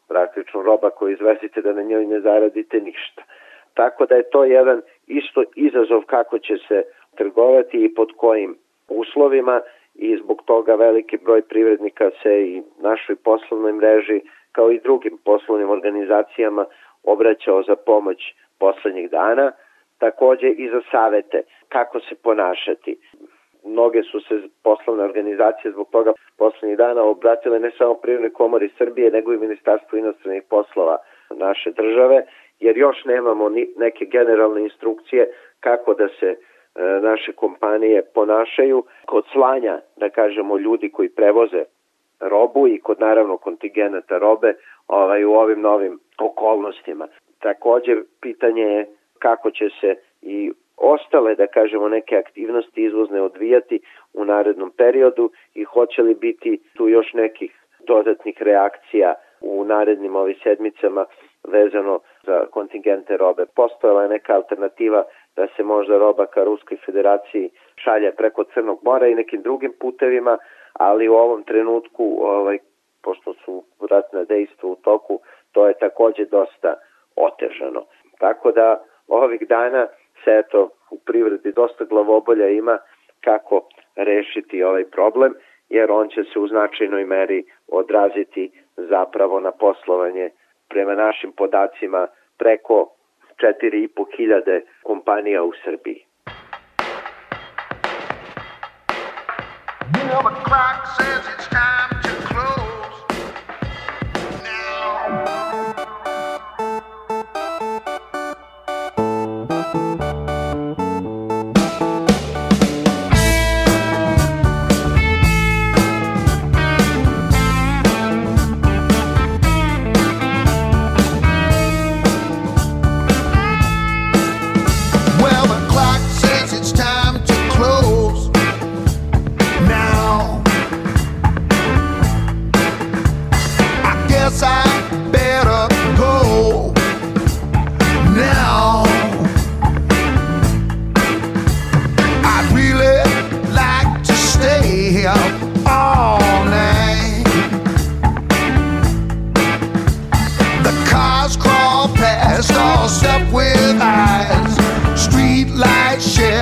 praktično 0.07 0.61
roba 0.61 0.89
koju 0.89 1.13
izvezite 1.13 1.61
da 1.61 1.73
na 1.73 1.81
njoj 1.81 2.05
ne 2.05 2.19
zaradite 2.19 2.79
ništa. 2.79 3.23
Tako 3.73 4.05
da 4.05 4.15
je 4.15 4.29
to 4.29 4.43
jedan 4.43 4.81
isto 5.07 5.43
izazov 5.55 6.01
kako 6.01 6.39
će 6.39 6.53
se 6.67 6.83
trgovati 7.17 7.77
i 7.85 7.93
pod 7.93 8.09
kojim 8.17 8.55
uslovima 8.89 9.61
i 9.95 10.17
zbog 10.17 10.41
toga 10.45 10.75
veliki 10.75 11.17
broj 11.17 11.41
privrednika 11.41 12.09
se 12.23 12.41
i 12.41 12.61
našoj 12.79 13.15
poslovnoj 13.15 13.73
mreži 13.73 14.21
kao 14.51 14.71
i 14.71 14.79
drugim 14.79 15.17
poslovnim 15.25 15.69
organizacijama 15.69 16.65
obraćao 17.03 17.63
za 17.63 17.75
pomoć 17.75 18.17
poslednjih 18.59 19.09
dana, 19.09 19.51
takođe 19.99 20.49
i 20.49 20.69
za 20.69 20.81
savete 20.91 21.41
kako 21.69 21.99
se 21.99 22.15
ponašati. 22.23 22.97
Mnoge 23.65 24.03
su 24.03 24.19
se 24.19 24.41
poslovne 24.63 25.03
organizacije 25.03 25.71
zbog 25.71 25.87
toga 25.91 26.13
poslednjih 26.37 26.77
dana 26.77 27.03
obratile 27.03 27.59
ne 27.59 27.71
samo 27.77 27.93
Privrednoj 27.93 28.33
komori 28.33 28.69
Srbije, 28.77 29.11
nego 29.11 29.33
i 29.33 29.37
Ministarstvu 29.37 29.97
inostranih 29.97 30.43
poslova 30.49 30.97
naše 31.29 31.71
države, 31.71 32.25
jer 32.59 32.77
još 32.77 33.05
nemamo 33.05 33.49
ni 33.49 33.67
neke 33.77 34.05
generalne 34.05 34.61
instrukcije 34.61 35.31
kako 35.59 35.93
da 35.93 36.07
se 36.19 36.35
naše 37.01 37.31
kompanije 37.31 38.01
ponašaju 38.13 38.83
kod 39.05 39.25
slanja, 39.31 39.79
da 39.95 40.09
kažemo, 40.09 40.57
ljudi 40.57 40.91
koji 40.91 41.09
prevoze 41.09 41.63
robu 42.19 42.67
i 42.67 42.79
kod 42.79 42.99
naravno 42.99 43.37
kontingenata 43.37 44.17
robe 44.17 44.53
ovaj, 44.87 45.25
u 45.25 45.33
ovim 45.33 45.61
novim 45.61 45.99
okolnostima. 46.19 47.07
Takođe, 47.39 47.95
pitanje 48.21 48.63
je 48.63 48.85
kako 49.19 49.51
će 49.51 49.69
se 49.81 49.95
i 50.21 50.51
ostale, 50.77 51.35
da 51.35 51.47
kažemo, 51.47 51.89
neke 51.89 52.17
aktivnosti 52.17 52.83
izvozne 52.83 53.21
odvijati 53.21 53.79
u 54.13 54.25
narednom 54.25 54.71
periodu 54.77 55.31
i 55.53 55.63
hoće 55.63 56.01
li 56.01 56.15
biti 56.15 56.59
tu 56.73 56.89
još 56.89 57.13
nekih 57.13 57.51
dodatnih 57.79 58.41
reakcija 58.41 59.13
u 59.41 59.65
narednim 59.65 60.15
ovim 60.15 60.35
sedmicama 60.43 61.05
vezano 61.47 61.99
za 62.27 62.45
kontingente 62.51 63.17
robe. 63.17 63.45
Postojala 63.55 64.03
je 64.03 64.09
neka 64.09 64.33
alternativa 64.35 65.03
da 65.35 65.47
se 65.55 65.63
možda 65.63 65.97
roba 65.97 66.25
ka 66.25 66.43
Ruskoj 66.43 66.77
federaciji 66.85 67.49
šalje 67.75 68.11
preko 68.11 68.43
Crnog 68.43 68.79
mora 68.83 69.07
i 69.07 69.15
nekim 69.15 69.41
drugim 69.41 69.73
putevima, 69.79 70.37
ali 70.73 71.09
u 71.09 71.13
ovom 71.13 71.43
trenutku, 71.43 72.17
ovaj, 72.21 72.57
pošto 73.03 73.33
su 73.33 73.63
ratne 73.89 74.25
dejstva 74.25 74.69
u 74.69 74.75
toku, 74.75 75.19
to 75.51 75.67
je 75.67 75.73
takođe 75.73 76.25
dosta 76.25 76.75
otežano. 77.15 77.81
Tako 78.19 78.51
da 78.51 78.83
ovih 79.07 79.47
dana 79.47 79.87
se 80.23 80.31
eto 80.37 80.69
u 80.91 80.99
privredi 81.05 81.51
dosta 81.51 81.83
glavobolja 81.83 82.49
ima 82.49 82.77
kako 83.21 83.61
rešiti 83.95 84.63
ovaj 84.63 84.85
problem, 84.85 85.33
jer 85.69 85.91
on 85.91 86.09
će 86.09 86.23
se 86.23 86.39
u 86.39 86.47
značajnoj 86.47 87.05
meri 87.05 87.45
odraziti 87.67 88.51
zapravo 88.77 89.39
na 89.39 89.51
poslovanje 89.51 90.29
prema 90.69 90.95
našim 90.95 91.31
podacima 91.31 92.07
preko 92.37 92.93
4,5 93.37 94.17
hiljade 94.17 94.61
kompanija 94.83 95.43
u 95.43 95.51
Srbiji. 95.63 96.03
You 99.93 100.03
know, 100.09 101.76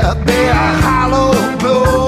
there 0.02 0.16
be 0.26 0.34
a 0.34 0.54
hollow 0.84 1.58
blow. 1.58 2.05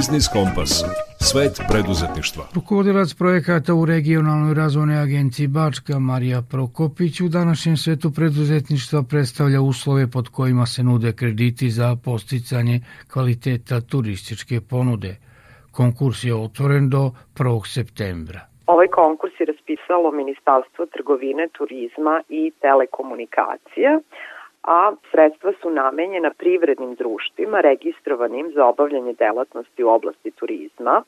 Biznis 0.00 0.28
Kompas. 0.36 0.72
Svet 1.30 1.54
preduzetništva. 1.70 2.42
Rukovodilac 2.54 3.10
projekata 3.22 3.72
u 3.74 3.82
regionalnoj 3.94 4.54
razvojnoj 4.54 4.98
agenciji 5.06 5.46
Bačka 5.56 5.98
Marija 5.98 6.40
Prokopić 6.52 7.20
u 7.20 7.28
današnjem 7.38 7.76
svetu 7.76 8.08
preduzetništva 8.18 9.00
predstavlja 9.10 9.60
uslove 9.60 10.04
pod 10.14 10.26
kojima 10.36 10.66
se 10.66 10.82
nude 10.82 11.10
krediti 11.20 11.66
za 11.78 11.88
posticanje 12.04 12.76
kvaliteta 13.12 13.80
turističke 13.80 14.56
ponude. 14.70 15.12
Konkurs 15.78 16.18
je 16.24 16.34
otvoren 16.34 16.84
do 16.94 17.02
1. 17.38 17.60
septembra. 17.76 18.40
Ovaj 18.66 18.88
konkurs 19.00 19.34
je 19.40 19.46
raspisalo 19.52 20.08
Ministarstvo 20.22 20.86
trgovine, 20.94 21.44
turizma 21.58 22.14
i 22.28 22.42
telekomunikacija, 22.64 23.92
a 24.62 24.92
sredstva 25.10 25.52
su 25.62 25.70
namenjena 25.70 26.30
privrednim 26.38 26.94
društvima 26.94 27.60
registrovanim 27.60 28.52
za 28.54 28.66
obavljanje 28.66 29.12
delatnosti 29.12 29.84
u 29.84 29.88
oblasti 29.88 30.30
turizma, 30.30 31.02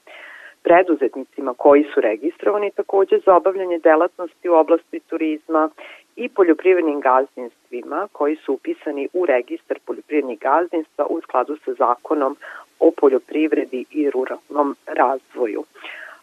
preduzetnicima 0.63 1.55
koji 1.55 1.85
su 1.95 2.01
registrovani 2.01 2.71
takođe 2.71 3.19
za 3.19 3.37
obavljanje 3.37 3.79
delatnosti 3.79 4.49
u 4.49 4.55
oblasti 4.55 5.01
turizma 5.01 5.71
i 6.17 6.29
poljoprivrednim 6.29 7.01
gazdinstvima 7.01 8.09
koji 8.13 8.37
su 8.37 8.53
upisani 8.53 9.09
u 9.13 9.27
registar 9.27 9.79
poljoprivrednih 9.87 10.39
gazdinstva 10.39 11.07
u 11.07 11.21
skladu 11.21 11.57
sa 11.65 11.73
zakonom 11.73 12.37
o 12.79 12.91
poljoprivredi 13.01 13.85
i 13.91 14.11
ruralnom 14.11 14.77
razvoju. 14.87 15.65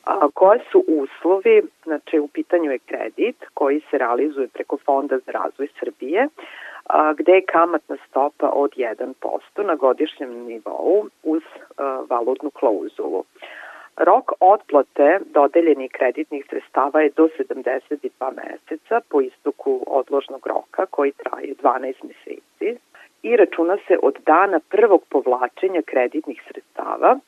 A, 0.03 0.27
koje 0.33 0.59
su 0.71 0.83
uslovi? 0.87 1.61
Znači, 1.83 2.19
u 2.19 2.27
pitanju 2.27 2.71
je 2.71 2.79
kredit 2.79 3.35
koji 3.53 3.81
se 3.91 3.97
realizuje 3.97 4.47
preko 4.47 4.77
Fonda 4.77 5.17
za 5.17 5.31
razvoj 5.31 5.67
Srbije, 5.79 6.27
a, 6.89 7.13
gde 7.13 7.31
je 7.31 7.45
kamatna 7.45 7.97
stopa 8.09 8.49
od 8.49 8.71
1% 8.77 9.65
na 9.65 9.75
godišnjem 9.75 10.33
nivou 10.45 11.07
uz 11.23 11.43
a, 11.77 12.03
valutnu 12.09 12.49
klauzulu. 12.49 13.23
Rok 13.97 14.31
otplate 14.39 15.19
dodeljenih 15.25 15.91
kreditnih 15.91 16.45
sredstava 16.49 17.01
je 17.01 17.11
do 17.17 17.27
72 17.39 18.09
meseca 18.35 19.01
po 19.09 19.21
istoku 19.21 19.83
odložnog 19.87 20.47
roka 20.47 20.85
koji 20.85 21.11
traje 21.11 21.55
12 21.63 21.93
meseci 22.03 22.79
i 23.23 23.35
računa 23.35 23.77
se 23.87 23.97
od 24.01 24.15
dana 24.25 24.59
prvog 24.69 25.01
povlačenja 25.09 25.81
kreditnih 25.85 26.41
sredstava, 26.47 27.19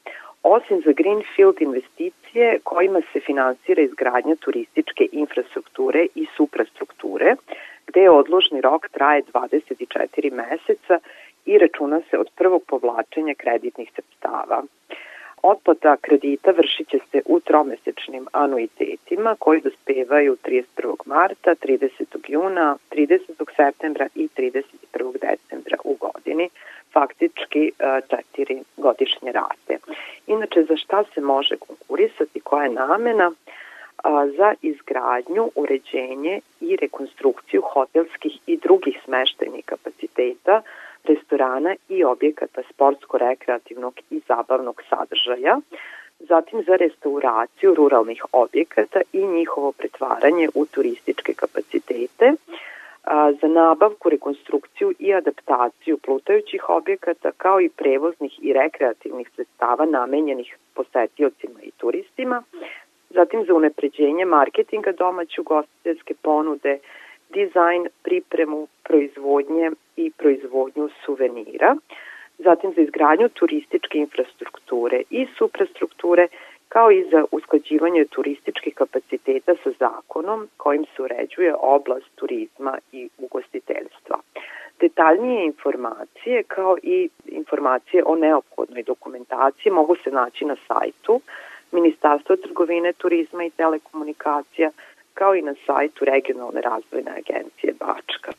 osim 0.43 0.81
za 0.85 0.91
Greenfield 0.91 1.61
investicije 1.61 2.59
kojima 2.63 3.01
se 3.13 3.19
finansira 3.19 3.81
izgradnja 3.81 4.35
turističke 4.35 5.07
infrastrukture 5.11 6.07
i 6.15 6.25
suprastrukture, 6.37 7.35
gde 7.87 8.09
odložni 8.09 8.61
rok 8.61 8.89
traje 8.89 9.23
24 9.33 10.31
meseca 10.31 10.99
i 11.45 11.57
računa 11.57 12.01
se 12.09 12.17
od 12.17 12.29
prvog 12.35 12.63
povlačenja 12.67 13.33
kreditnih 13.37 13.91
sredstava. 13.95 14.63
Otplata 15.43 15.97
kredita 16.01 16.51
vršit 16.51 16.89
će 16.89 16.99
se 17.11 17.21
u 17.25 17.39
tromesečnim 17.39 18.27
anuitetima 18.31 19.35
koji 19.39 19.61
dospevaju 19.61 20.37
31. 20.43 20.95
marta, 21.05 21.55
30. 21.55 22.05
juna, 22.27 22.77
30. 22.91 23.19
septembra 23.55 24.07
i 24.15 24.27
31. 24.37 25.13
decembra 25.13 25.77
u 25.83 25.95
godini, 25.99 26.49
faktički 26.93 27.71
e, 27.79 28.01
četiri 28.09 28.63
godišnje 28.77 29.31
rate. 29.31 29.77
Inače, 30.27 30.63
za 30.63 30.77
šta 30.77 31.03
se 31.13 31.21
može 31.21 31.55
konkurisati, 31.57 32.39
koja 32.39 32.63
je 32.63 32.69
namena? 32.69 33.31
Za 34.37 34.53
izgradnju, 34.61 35.51
uređenje 35.55 36.39
i 36.61 36.75
rekonstrukciju 36.75 37.61
hotelskih 37.61 38.39
i 38.47 38.57
drugih 38.57 39.01
smeštajnih 39.05 39.65
kapaciteta, 39.65 40.61
restorana 41.03 41.75
i 41.89 42.03
objekata 42.03 42.61
sportsko-rekreativnog 42.69 43.93
i 44.09 44.21
zabavnog 44.27 44.81
sadržaja, 44.89 45.59
zatim 46.19 46.63
za 46.63 46.75
restauraciju 46.75 47.73
ruralnih 47.75 48.25
objekata 48.31 49.01
i 49.13 49.27
njihovo 49.27 49.71
pretvaranje 49.71 50.49
u 50.55 50.65
turističke 50.65 51.33
kapacitete, 51.33 52.33
za 53.41 53.47
nabavku, 53.47 54.09
rekonstrukciju 54.09 54.93
i 54.99 55.13
adaptaciju 55.13 55.97
plutajućih 55.97 56.69
objekata 56.69 57.31
kao 57.37 57.61
i 57.61 57.69
prevoznih 57.69 58.39
i 58.41 58.53
rekreativnih 58.53 59.29
sredstava 59.35 59.85
namenjenih 59.85 60.57
posetiocima 60.73 61.59
i 61.63 61.71
turistima, 61.71 62.43
zatim 63.13 63.45
za 63.45 63.53
unepređenje 63.53 64.25
marketinga 64.25 64.91
domaće 64.91 65.41
ugostiteljske 65.41 66.13
ponude, 66.21 66.79
dizajn, 67.29 67.87
pripremu, 68.03 68.67
proizvodnje 68.83 69.71
i 69.95 70.11
proizvodnju 70.17 70.89
suvenira, 71.05 71.75
zatim 72.37 72.73
za 72.75 72.81
izgradnju 72.81 73.29
turističke 73.29 73.97
infrastrukture 73.97 75.01
i 75.09 75.27
suprastrukture, 75.37 76.27
kao 76.69 76.91
i 76.91 77.05
za 77.11 77.25
usklađivanje 77.31 78.05
turističkih 78.05 78.73
kapaciteta 78.75 79.53
sa 79.63 79.71
zakonom 79.79 80.47
kojim 80.57 80.85
se 80.95 81.01
uređuje 81.01 81.55
oblast 81.59 82.05
turizma 82.15 82.77
i 82.91 83.09
ugostiteljstva. 83.17 84.17
Detaljnije 84.79 85.45
informacije 85.45 86.43
kao 86.43 86.77
i 86.83 87.09
informacije 87.25 88.03
o 88.05 88.15
neophodnoj 88.15 88.83
dokumentaciji 88.83 89.71
mogu 89.71 89.95
se 90.03 90.11
naći 90.11 90.45
na 90.45 90.55
sajtu 90.67 91.21
Ministarstva 91.71 92.35
trgovine, 92.35 92.93
turizma 92.93 93.43
i 93.43 93.49
telekomunikacija, 93.49 94.71
kao 95.13 95.35
i 95.35 95.41
na 95.41 95.53
sajtu 95.65 96.05
Regionalne 96.05 96.61
razvojne 96.61 97.11
agencije 97.11 97.73
Bačka. 97.79 98.31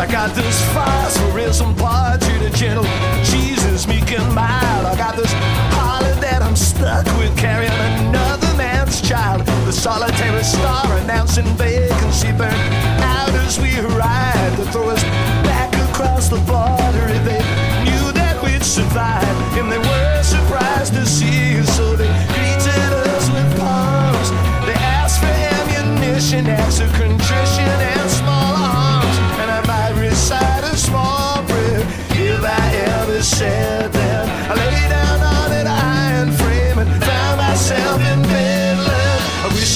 I 0.00 0.06
got 0.06 0.34
this 0.34 0.62
phosphorism 0.72 1.74
part 1.74 2.20
to 2.20 2.32
the 2.38 2.50
gentle 2.50 2.86
Jesus 3.24 3.86
meek 3.88 4.12
and 4.12 4.28
mild. 4.34 4.86
I 4.86 4.94
got 4.96 5.16
this 5.16 5.32
Harley 5.74 6.14
that 6.20 6.42
I'm 6.42 6.56
stuck 6.56 7.06
with 7.18 7.36
carrying 7.36 7.72
another 7.72 8.54
man's 8.56 9.00
child. 9.08 9.47
the 9.68 9.72
solitary 9.74 10.42
star 10.42 10.96
announcing 10.96 11.44
vacancy 11.58 12.32
burn 12.32 12.72
out 13.04 13.28
as 13.44 13.60
we 13.60 13.78
arrived 13.80 14.56
to 14.56 14.64
throw 14.72 14.88
us 14.88 15.02
back 15.44 15.70
across 15.90 16.30
the 16.30 16.40
border 16.48 17.04
if 17.12 17.22
they 17.28 17.42
knew 17.84 18.10
that 18.12 18.40
we'd 18.42 18.64
survive 18.64 19.28
and 19.60 19.70
they 19.70 19.76
were 19.76 20.22
surprised 20.22 20.94
to 20.94 21.04
see 21.04 21.60
us 21.60 21.68
so 21.76 21.94
they 21.96 22.08
greeted 22.32 22.92
us 23.12 23.28
with 23.28 23.48
palms. 23.60 24.30
They 24.64 24.78
asked 24.96 25.20
for 25.20 25.36
ammunition 25.60 26.46
acts 26.46 26.80
of 26.80 26.90
contrition 26.94 27.68
and 27.92 28.10
small 28.10 28.54
arms. 28.64 29.16
And 29.36 29.50
I 29.50 29.60
might 29.68 30.00
recite 30.00 30.64
a 30.64 30.78
small 30.78 31.44
prayer 31.44 31.84
if 32.16 32.42
I 32.42 32.64
ever 32.96 33.22
said 33.22 33.92
that. 33.92 34.50
I 34.50 34.54
laid 34.54 35.07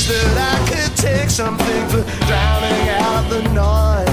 wish 0.03 0.23
that 0.23 0.39
I 0.39 0.69
could 0.69 0.97
take 0.97 1.31
something 1.31 1.89
for 1.89 2.03
drowning 2.27 2.89
out 2.89 3.29
the 3.29 3.43
noise. 3.53 4.12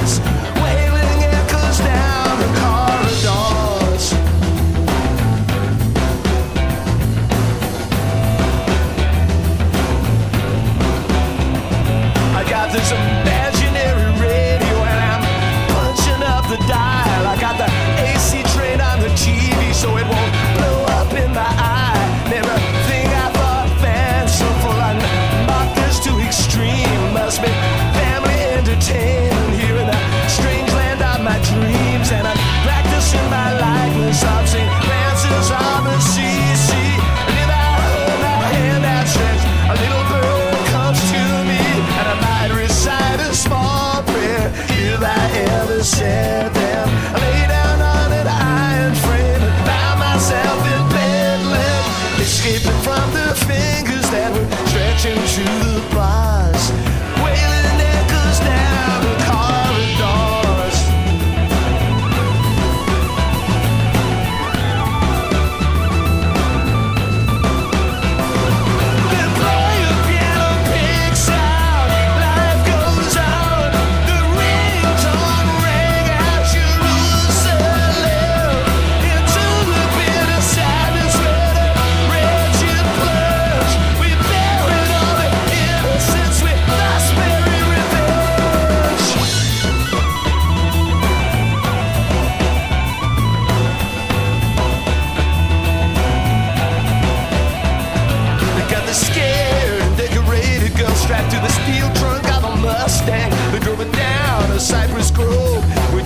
into 55.06 55.44
the 55.44 55.99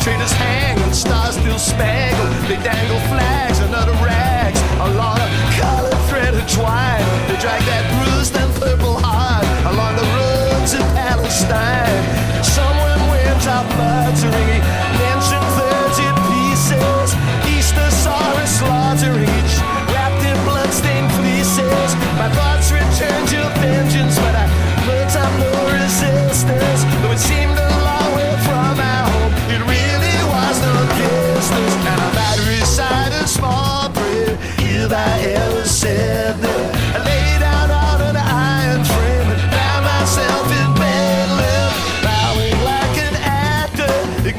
Traders 0.04 0.34
hang 0.34 0.78
and 0.80 0.94
stars 0.94 1.36
still 1.36 1.58
spangle. 1.58 2.28
They 2.50 2.62
dangle 2.62 3.00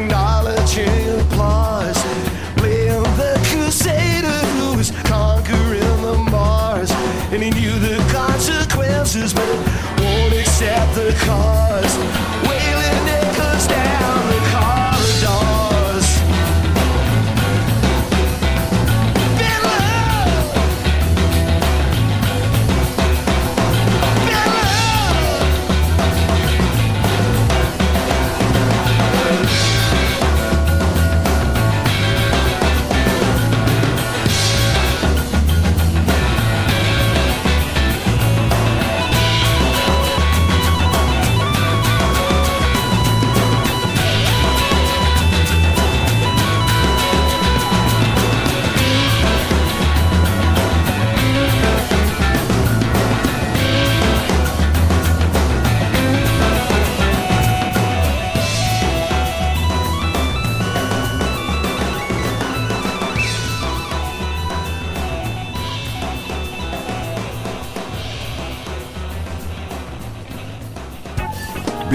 acknowledging 0.04 1.20
applause. 1.20 1.96
Liam 2.56 3.04
the 3.16 3.40
crusader 3.48 4.38
who 4.56 4.76
was 4.76 4.90
conquering 5.04 6.02
the 6.02 6.16
Mars. 6.30 6.90
And 7.32 7.42
he 7.42 7.50
knew 7.50 7.78
the 7.78 7.96
consequences, 8.12 9.32
but 9.32 9.48
won't 9.98 10.34
accept 10.34 10.94
the 10.94 11.14
cause. 11.24 12.13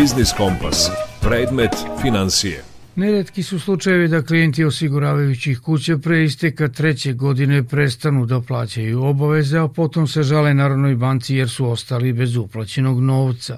Biznis 0.09 0.33
Kompas. 0.37 0.89
Predmet 1.21 1.71
financije. 2.01 2.63
Neretki 2.95 3.43
su 3.43 3.59
slučajevi 3.59 4.07
da 4.07 4.21
klijenti 4.21 4.65
osiguravajućih 4.65 5.59
kuća 5.59 5.97
pre 5.97 6.23
isteka 6.23 6.67
treće 6.67 7.13
godine 7.13 7.63
prestanu 7.63 8.25
da 8.25 8.41
plaćaju 8.41 9.03
obaveze, 9.03 9.59
a 9.59 9.67
potom 9.67 10.07
se 10.07 10.23
žale 10.23 10.53
Narodnoj 10.53 10.95
banci 10.95 11.35
jer 11.35 11.49
su 11.49 11.69
ostali 11.69 12.13
bez 12.13 12.35
uplaćenog 12.35 13.01
novca. 13.01 13.57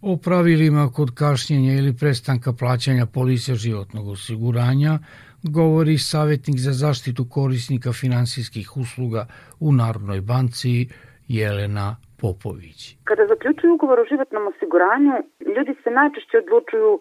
O 0.00 0.16
pravilima 0.16 0.90
kod 0.92 1.14
kašnjenja 1.14 1.72
ili 1.72 1.96
prestanka 1.96 2.52
plaćanja 2.52 3.06
polise 3.06 3.54
životnog 3.54 4.08
osiguranja 4.08 4.98
govori 5.42 5.98
savjetnik 5.98 6.58
za 6.58 6.72
zaštitu 6.72 7.24
korisnika 7.24 7.92
finansijskih 7.92 8.76
usluga 8.76 9.26
u 9.60 9.72
Narodnoj 9.72 10.20
banci 10.20 10.88
Jelena 11.28 11.96
Popović. 12.22 12.80
Kada 13.04 13.26
zaključuju 13.26 13.74
ugovor 13.74 14.00
o 14.00 14.04
životnom 14.04 14.46
osiguranju, 14.46 15.12
ljudi 15.56 15.74
se 15.82 15.90
najčešće 15.90 16.38
odlučuju 16.38 17.00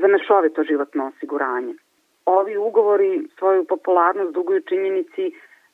za 0.00 0.06
mešovito 0.06 0.62
životno 0.62 1.06
osiguranje. 1.06 1.74
Ovi 2.26 2.56
ugovori 2.56 3.28
svoju 3.38 3.64
popularnost 3.64 4.32
duguju 4.32 4.60
činjenici 4.60 5.24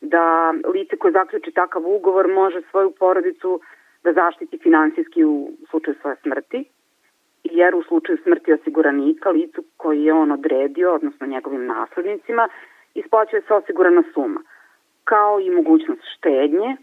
da 0.01 0.55
lice 0.75 0.97
koje 0.97 1.13
zaključi 1.13 1.53
takav 1.53 1.83
ugovor 1.87 2.27
može 2.29 2.61
svoju 2.71 2.91
porodicu 2.99 3.61
da 4.05 4.13
zaštiti 4.13 4.59
finansijski 4.59 5.25
u 5.25 5.51
slučaju 5.71 5.97
svoje 6.01 6.17
smrti, 6.23 6.65
jer 7.45 7.75
u 7.75 7.83
slučaju 7.83 8.19
smrti 8.23 8.53
osiguranika 8.53 9.31
licu 9.31 9.65
koji 9.77 10.05
je 10.05 10.13
on 10.13 10.33
odredio, 10.33 10.95
odnosno 10.95 11.27
njegovim 11.27 11.67
naslednicima, 11.67 12.49
isplaćuje 12.95 13.43
se 13.43 13.55
osigurana 13.55 14.03
suma, 14.15 14.41
kao 15.05 15.41
i 15.41 15.51
mogućnost 15.51 16.03
štednje 16.17 16.77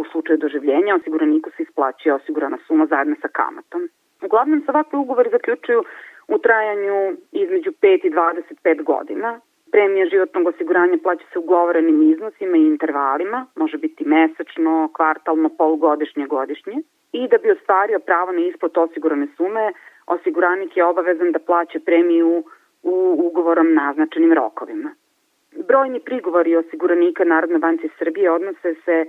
u 0.00 0.04
slučaju 0.04 0.38
doživljenja 0.38 0.94
osiguraniku 0.94 1.50
se 1.56 1.62
isplaćuje 1.62 2.14
osigurana 2.14 2.58
suma 2.66 2.86
zajedno 2.86 3.16
sa 3.22 3.28
kamatom. 3.28 3.88
Uglavnom 4.22 4.60
se 4.60 4.70
ovakvi 4.70 4.98
ugovori 4.98 5.30
zaključuju 5.30 5.84
u 6.28 6.38
trajanju 6.38 7.16
između 7.32 7.70
5 7.70 8.06
i 8.06 8.10
25 8.10 8.82
godina. 8.82 9.40
Premija 9.70 10.06
životnog 10.06 10.46
osiguranja 10.46 10.98
plaća 11.02 11.24
se 11.32 11.38
ugovorenim 11.38 12.10
iznosima 12.12 12.56
i 12.56 12.66
intervalima, 12.66 13.46
može 13.56 13.78
biti 13.78 14.04
mesečno, 14.04 14.90
kvartalno, 14.92 15.48
polugodišnje, 15.58 16.26
godišnje. 16.26 16.76
I 17.12 17.28
da 17.28 17.38
bi 17.38 17.50
ostvario 17.50 17.98
pravo 17.98 18.32
na 18.32 18.40
isplatu 18.40 18.80
osigurane 18.80 19.26
sume, 19.36 19.72
osiguranik 20.06 20.76
je 20.76 20.84
obavezan 20.84 21.32
da 21.32 21.38
plaća 21.38 21.78
premiju 21.84 22.44
u 22.82 22.94
ugovorom 23.26 23.74
naznačenim 23.74 24.32
rokovima. 24.32 24.90
Brojni 25.68 26.00
prigovori 26.00 26.56
osiguranika 26.56 27.24
Narodne 27.24 27.58
banke 27.58 27.88
Srbije 27.98 28.30
odnose 28.30 28.74
se 28.84 29.04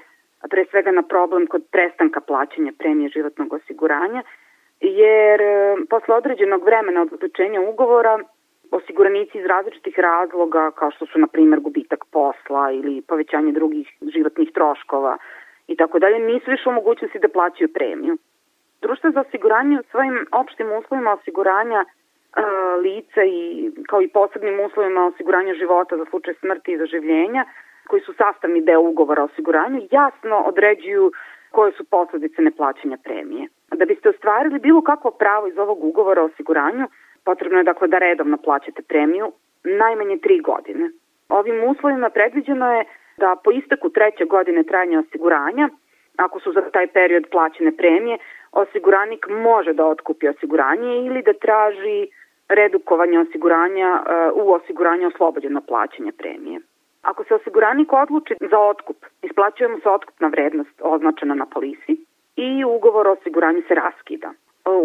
pre 0.49 0.65
svega 0.71 0.91
na 0.91 1.03
problem 1.03 1.47
kod 1.47 1.63
prestanka 1.71 2.21
plaćanja 2.21 2.71
premije 2.77 3.09
životnog 3.09 3.53
osiguranja, 3.53 4.23
jer 4.81 5.41
e, 5.41 5.75
posle 5.89 6.15
određenog 6.15 6.63
vremena 6.63 7.01
od 7.01 7.09
zaključenja 7.09 7.61
ugovora 7.61 8.19
osiguranici 8.71 9.37
iz 9.37 9.45
različitih 9.45 9.99
razloga, 9.99 10.71
kao 10.71 10.91
što 10.91 11.05
su, 11.05 11.19
na 11.19 11.27
primer, 11.27 11.59
gubitak 11.59 12.05
posla 12.11 12.71
ili 12.71 13.01
povećanje 13.01 13.51
drugih 13.51 13.87
životnih 14.01 14.51
troškova 14.53 15.17
i 15.67 15.75
tako 15.75 15.99
dalje, 15.99 16.19
nisu 16.19 16.51
više 16.51 16.69
u 16.69 16.71
mogućnosti 16.71 17.19
da 17.19 17.27
plaćaju 17.27 17.73
premiju. 17.73 18.17
Društvo 18.81 19.11
za 19.11 19.21
osiguranje 19.21 19.79
u 19.79 19.83
svojim 19.91 20.25
opštim 20.31 20.67
uslovima 20.79 21.11
osiguranja 21.13 21.85
e, 21.85 21.87
lica 22.81 23.23
i 23.23 23.71
kao 23.89 24.01
i 24.01 24.07
posebnim 24.07 24.59
uslovima 24.59 25.05
osiguranja 25.05 25.53
života 25.53 25.97
za 25.97 26.05
slučaj 26.09 26.33
smrti 26.33 26.71
i 26.71 26.77
zaživljenja 26.77 27.45
koji 27.87 28.01
su 28.01 28.13
sastavni 28.13 28.61
deo 28.61 28.81
ugovora 28.81 29.21
o 29.21 29.25
osiguranju 29.25 29.87
jasno 29.91 30.35
određuju 30.37 31.11
koje 31.51 31.71
su 31.71 31.83
posledice 31.83 32.41
neplaćanja 32.41 32.97
premije. 33.03 33.47
Da 33.71 33.85
biste 33.85 34.09
ostvarili 34.09 34.59
bilo 34.59 34.81
kakvo 34.81 35.11
pravo 35.11 35.47
iz 35.47 35.57
ovog 35.57 35.83
ugovora 35.83 36.21
o 36.21 36.25
osiguranju, 36.25 36.87
potrebno 37.25 37.57
je 37.57 37.63
dakle 37.63 37.87
da 37.87 37.97
redovno 37.97 38.37
plaćate 38.37 38.81
premiju 38.81 39.31
najmanje 39.63 40.17
tri 40.17 40.39
godine. 40.39 40.89
Ovim 41.29 41.63
uslovima 41.69 42.09
predviđeno 42.09 42.73
je 42.75 42.85
da 43.17 43.35
po 43.43 43.51
isteku 43.51 43.89
treće 43.89 44.25
godine 44.25 44.63
trajanja 44.63 44.99
osiguranja, 44.99 45.69
ako 46.17 46.39
su 46.39 46.51
za 46.53 46.61
taj 46.61 46.87
period 46.87 47.23
plaćene 47.31 47.71
premije, 47.77 48.17
osiguranik 48.51 49.27
može 49.29 49.73
da 49.73 49.85
otkupi 49.85 50.27
osiguranje 50.27 51.05
ili 51.07 51.21
da 51.21 51.33
traži 51.33 52.07
redukovanje 52.49 53.19
osiguranja 53.19 53.89
uh, 53.99 54.45
u 54.45 54.51
osiguranju 54.53 55.07
oslobođeno 55.07 55.61
plaćanje 55.61 56.11
premije. 56.11 56.59
Ako 57.09 57.23
se 57.23 57.33
osiguranik 57.35 57.93
odluči 57.93 58.35
za 58.51 58.59
otkup, 58.59 58.97
isplaćujemo 59.21 59.79
se 59.79 59.89
otkupna 59.89 60.27
vrednost 60.27 60.81
označena 60.81 61.35
na 61.35 61.45
polisi 61.45 61.93
i 62.35 62.63
ugovor 62.65 63.07
o 63.07 63.11
osiguranju 63.11 63.61
se 63.67 63.75
raskida. 63.75 64.29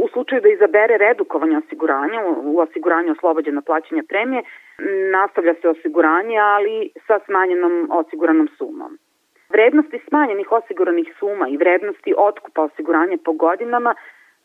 U 0.05 0.09
slučaju 0.13 0.41
da 0.41 0.49
izabere 0.49 0.99
redukovanje 0.99 1.57
osiguranja, 1.59 2.21
u 2.43 2.59
osiguranju 2.59 3.13
oslobođeno 3.13 3.63
plaćanje 3.63 4.03
premije, 4.09 4.43
nastavlja 5.13 5.55
se 5.55 5.69
osiguranje, 5.69 6.39
ali 6.39 6.91
sa 7.07 7.19
smanjenom 7.27 7.89
osiguranom 7.91 8.49
sumom. 8.59 8.99
Vrednosti 9.49 10.01
smanjenih 10.09 10.53
osiguranih 10.53 11.15
suma 11.19 11.49
i 11.49 11.57
vrednosti 11.57 12.15
otkupa 12.17 12.63
osiguranja 12.63 13.17
po 13.25 13.33
godinama 13.33 13.95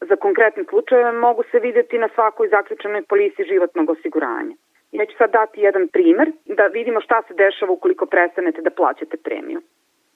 za 0.01 0.15
konkretne 0.15 0.63
slučajeve 0.69 1.11
mogu 1.11 1.43
se 1.51 1.59
videti 1.59 1.97
na 1.97 2.09
svakoj 2.15 2.47
zaključenoj 2.47 3.01
polisi 3.01 3.43
životnog 3.43 3.89
osiguranja. 3.89 4.55
Ja 4.91 5.05
ću 5.05 5.17
sad 5.17 5.31
dati 5.31 5.61
jedan 5.61 5.87
primer 5.87 6.31
da 6.45 6.67
vidimo 6.67 7.01
šta 7.01 7.21
se 7.27 7.33
dešava 7.33 7.71
ukoliko 7.71 8.05
prestanete 8.05 8.61
da 8.61 8.69
plaćate 8.69 9.17
premiju. 9.17 9.61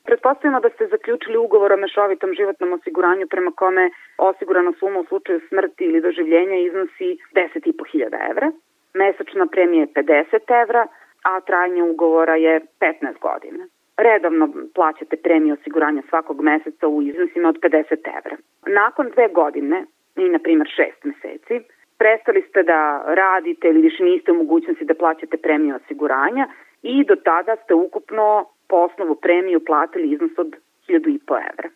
Pretpostavljamo 0.06 0.60
da 0.60 0.70
ste 0.70 0.88
zaključili 0.88 1.38
ugovor 1.38 1.74
o 1.74 1.78
mešovitom 1.78 2.34
životnom 2.34 2.74
osiguranju 2.74 3.28
prema 3.28 3.52
kome 3.52 3.90
osigurana 4.18 4.74
suma 4.80 5.00
u 5.00 5.06
slučaju 5.06 5.42
smrti 5.50 5.84
ili 5.84 6.02
doživljenja 6.02 6.58
iznosi 6.58 7.18
10.500 7.34 8.30
evra, 8.32 8.52
mesečna 8.94 9.46
premija 9.46 9.82
je 9.82 9.94
50 10.04 10.62
evra, 10.64 10.88
a 11.24 11.40
trajanje 11.40 11.84
ugovora 11.84 12.36
je 12.36 12.62
15 12.80 13.20
godina. 13.22 13.68
Redovno 13.98 14.50
plaćate 14.76 15.18
premiju 15.18 15.54
osiguranja 15.54 16.02
svakog 16.10 16.42
meseca 16.42 16.88
u 16.88 17.02
iznosima 17.02 17.50
od 17.50 17.60
50 17.60 18.18
evra. 18.18 18.38
Nakon 18.66 19.10
dve 19.10 19.28
godine 19.28 19.86
i, 20.16 20.30
na 20.30 20.40
primjer, 20.40 20.68
šest 20.76 21.04
meseci, 21.04 21.60
prestali 22.02 22.42
ste 22.50 22.64
da 22.64 23.04
radite 23.22 23.68
ili 23.68 23.82
više 23.82 24.04
niste 24.04 24.32
u 24.32 24.36
mogućnosti 24.44 24.86
da 24.86 25.02
plaćate 25.02 25.38
premiju 25.38 25.76
osiguranja 25.76 26.48
i 26.84 27.04
do 27.10 27.16
tada 27.16 27.56
ste 27.64 27.74
ukupno 27.74 28.46
po 28.70 28.76
osnovu 28.76 29.16
premiju 29.16 29.66
platili 29.66 30.12
iznos 30.12 30.32
od 30.38 30.50
1000,5 30.88 31.40
evra. 31.52 31.70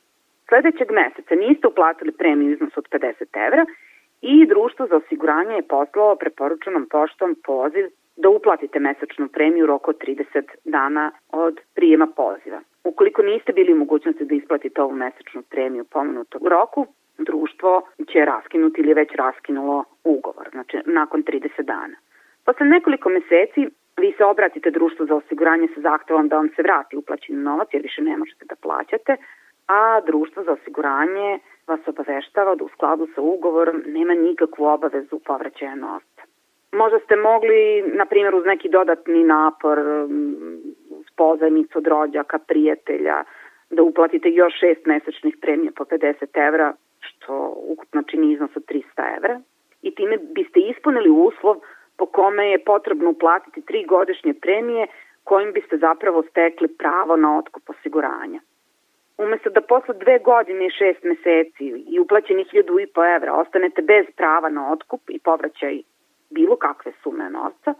Sledećeg 0.47 0.87
meseca 0.91 1.35
niste 1.35 1.67
uplatili 1.67 2.11
premiju 2.11 2.51
iznos 2.51 2.77
od 2.77 2.85
50 2.89 3.47
evra 3.47 3.65
i 4.21 4.45
društvo 4.45 4.87
za 4.87 4.95
osiguranje 4.95 5.55
je 5.55 5.67
poslalo 5.75 6.15
preporučenom 6.15 6.87
poštom 6.91 7.35
poziv 7.43 7.85
da 8.15 8.29
uplatite 8.29 8.79
mesečnu 8.79 9.27
premiju 9.27 9.63
u 9.63 9.67
roku 9.67 9.89
od 9.89 9.97
30 9.97 10.43
dana 10.63 11.11
od 11.31 11.59
prijema 11.75 12.07
poziva. 12.07 12.59
Ukoliko 12.83 13.21
niste 13.21 13.53
bili 13.53 13.73
u 13.73 13.81
mogućnosti 13.83 14.25
da 14.25 14.35
isplatite 14.35 14.81
ovu 14.81 14.95
mesečnu 14.95 15.41
premiju 15.49 15.85
pomenutog 15.85 16.47
roku, 16.47 16.87
društvo 17.29 17.81
će 18.11 18.25
raskinuti 18.25 18.81
ili 18.81 18.93
već 18.93 19.09
raskinulo 19.15 19.83
ugovor, 20.03 20.47
znači 20.51 20.77
nakon 20.85 21.23
30 21.23 21.61
dana. 21.61 21.95
Posle 22.45 22.65
nekoliko 22.65 23.09
meseci 23.09 23.61
vi 23.97 24.13
se 24.17 24.23
obratite 24.25 24.71
društvu 24.71 25.05
za 25.05 25.15
osiguranje 25.15 25.67
sa 25.75 25.81
zahtevom 25.81 26.27
da 26.27 26.35
vam 26.35 26.49
se 26.55 26.61
vrati 26.61 26.97
uplaćeni 26.97 27.39
novac 27.39 27.67
jer 27.73 27.81
više 27.81 28.01
ne 28.01 28.17
možete 28.17 28.45
da 28.45 28.55
plaćate, 28.55 29.17
a 29.67 30.01
društvo 30.01 30.43
za 30.43 30.51
osiguranje 30.51 31.39
vas 31.67 31.79
obaveštava 31.87 32.55
da 32.55 32.63
u 32.63 32.69
skladu 32.69 33.07
sa 33.15 33.21
ugovorom 33.21 33.83
nema 33.85 34.13
nikakvu 34.13 34.65
obavezu 34.65 35.19
povraćaja 35.19 35.75
novca. 35.75 36.21
Možda 36.71 36.99
ste 36.99 37.15
mogli, 37.15 37.83
na 37.93 38.05
primjer, 38.05 38.35
uz 38.35 38.45
neki 38.45 38.69
dodatni 38.69 39.23
napor, 39.23 39.79
uz 40.89 41.05
pozajmicu 41.15 41.77
od 41.77 41.87
rođaka, 41.87 42.39
prijatelja, 42.39 43.23
da 43.69 43.83
uplatite 43.83 44.29
još 44.29 44.53
šest 44.59 44.85
mesečnih 44.85 45.37
premija 45.41 45.71
po 45.75 45.83
50 45.83 46.47
evra, 46.47 46.73
što 47.07 47.53
ukupno 47.57 48.03
čini 48.03 48.31
iznos 48.33 48.55
od 48.55 48.65
300 48.65 49.17
evra. 49.17 49.41
I 49.81 49.95
time 49.95 50.17
biste 50.17 50.59
ispunili 50.59 51.09
uslov 51.09 51.55
po 51.97 52.05
kome 52.05 52.49
je 52.49 52.63
potrebno 52.63 53.09
uplatiti 53.09 53.61
tri 53.61 53.85
godišnje 53.85 54.33
premije 54.33 54.87
kojim 55.23 55.53
biste 55.53 55.77
zapravo 55.77 56.23
stekli 56.29 56.67
pravo 56.67 57.15
na 57.15 57.37
otkup 57.37 57.69
osiguranja. 57.69 58.39
Umesto 59.17 59.49
da 59.49 59.61
posle 59.61 59.93
dve 59.93 60.19
godine 60.19 60.65
i 60.65 60.75
šest 60.79 61.03
meseci 61.03 61.65
i 61.87 61.99
uplaćeni 61.99 62.43
hiljadu 62.43 62.79
i 62.79 62.87
po 62.87 63.05
evra 63.05 63.33
ostanete 63.33 63.81
bez 63.81 64.05
prava 64.15 64.49
na 64.49 64.71
otkup 64.71 65.01
i 65.09 65.19
povraćaj 65.19 65.81
bilo 66.29 66.55
kakve 66.55 66.91
sume 67.03 67.29
novca, 67.29 67.73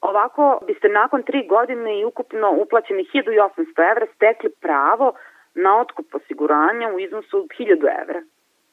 ovako 0.00 0.60
biste 0.66 0.88
nakon 0.88 1.22
tri 1.22 1.46
godine 1.48 2.00
i 2.00 2.04
ukupno 2.04 2.50
uplaćeni 2.62 3.04
1800 3.14 3.90
evra 3.90 4.06
stekli 4.14 4.50
pravo 4.60 5.12
na 5.54 5.80
otkup 5.80 6.14
osiguranja 6.14 6.88
u 6.94 7.00
iznosu 7.00 7.38
od 7.38 7.46
1000 7.58 8.02
evra. 8.02 8.22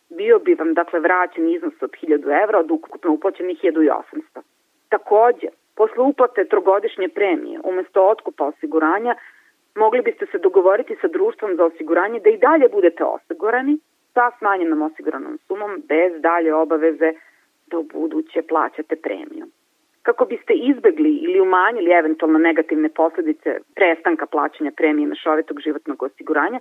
Bio 0.09 0.39
bi 0.39 0.53
vam 0.53 0.73
dakle 0.73 0.99
vraćen 0.99 1.49
iznos 1.49 1.73
od 1.81 1.91
1000 1.91 2.43
evra 2.43 2.59
od 2.59 2.71
ukupno 2.71 3.11
uplaćenih 3.11 3.57
1800. 3.63 4.41
Takođe, 4.89 5.47
posle 5.75 6.03
uplate 6.03 6.45
trogodišnje 6.45 7.09
premije, 7.09 7.59
umesto 7.63 8.07
otkupa 8.09 8.45
osiguranja, 8.45 9.15
mogli 9.75 10.01
biste 10.01 10.25
se 10.31 10.37
dogovoriti 10.37 10.95
sa 11.01 11.07
društvom 11.07 11.55
za 11.55 11.65
osiguranje 11.65 12.19
da 12.19 12.29
i 12.29 12.37
dalje 12.37 12.69
budete 12.69 13.03
osigurani 13.03 13.77
sa 14.13 14.31
smanjenom 14.37 14.81
osiguranom 14.81 15.37
sumom 15.47 15.83
bez 15.87 16.21
dalje 16.21 16.53
obaveze 16.53 17.13
da 17.67 17.77
u 17.77 17.83
buduće 17.83 18.41
plaćate 18.41 18.95
premiju. 18.95 19.45
Kako 20.01 20.25
biste 20.25 20.53
izbegli 20.53 21.13
ili 21.15 21.39
umanjili 21.41 21.91
eventualno 21.91 22.39
negativne 22.39 22.89
posledice 22.89 23.59
prestanka 23.75 24.25
plaćanja 24.25 24.71
premije 24.77 25.07
mešovitog 25.07 25.59
životnog 25.59 26.03
osiguranja, 26.03 26.59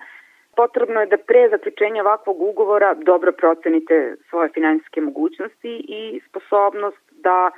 potrebno 0.57 1.01
je 1.01 1.07
da 1.07 1.17
pre 1.17 1.49
zaključenja 1.49 2.03
ovakvog 2.03 2.41
ugovora 2.41 2.95
dobro 2.95 3.33
procenite 3.33 4.17
svoje 4.31 4.49
finansijske 4.49 5.01
mogućnosti 5.01 5.73
i 5.89 6.21
sposobnost 6.29 7.03
da 7.11 7.51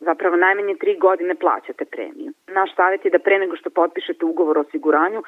zapravo 0.00 0.36
najmanje 0.36 0.74
tri 0.80 0.96
godine 0.98 1.34
plaćate 1.34 1.84
premiju. 1.84 2.32
Naš 2.48 2.74
savjet 2.76 3.04
je 3.04 3.10
da 3.10 3.18
pre 3.18 3.38
nego 3.38 3.56
što 3.56 3.70
potpišete 3.70 4.24
ugovor 4.24 4.58
o 4.58 4.60
osiguranju, 4.60 5.22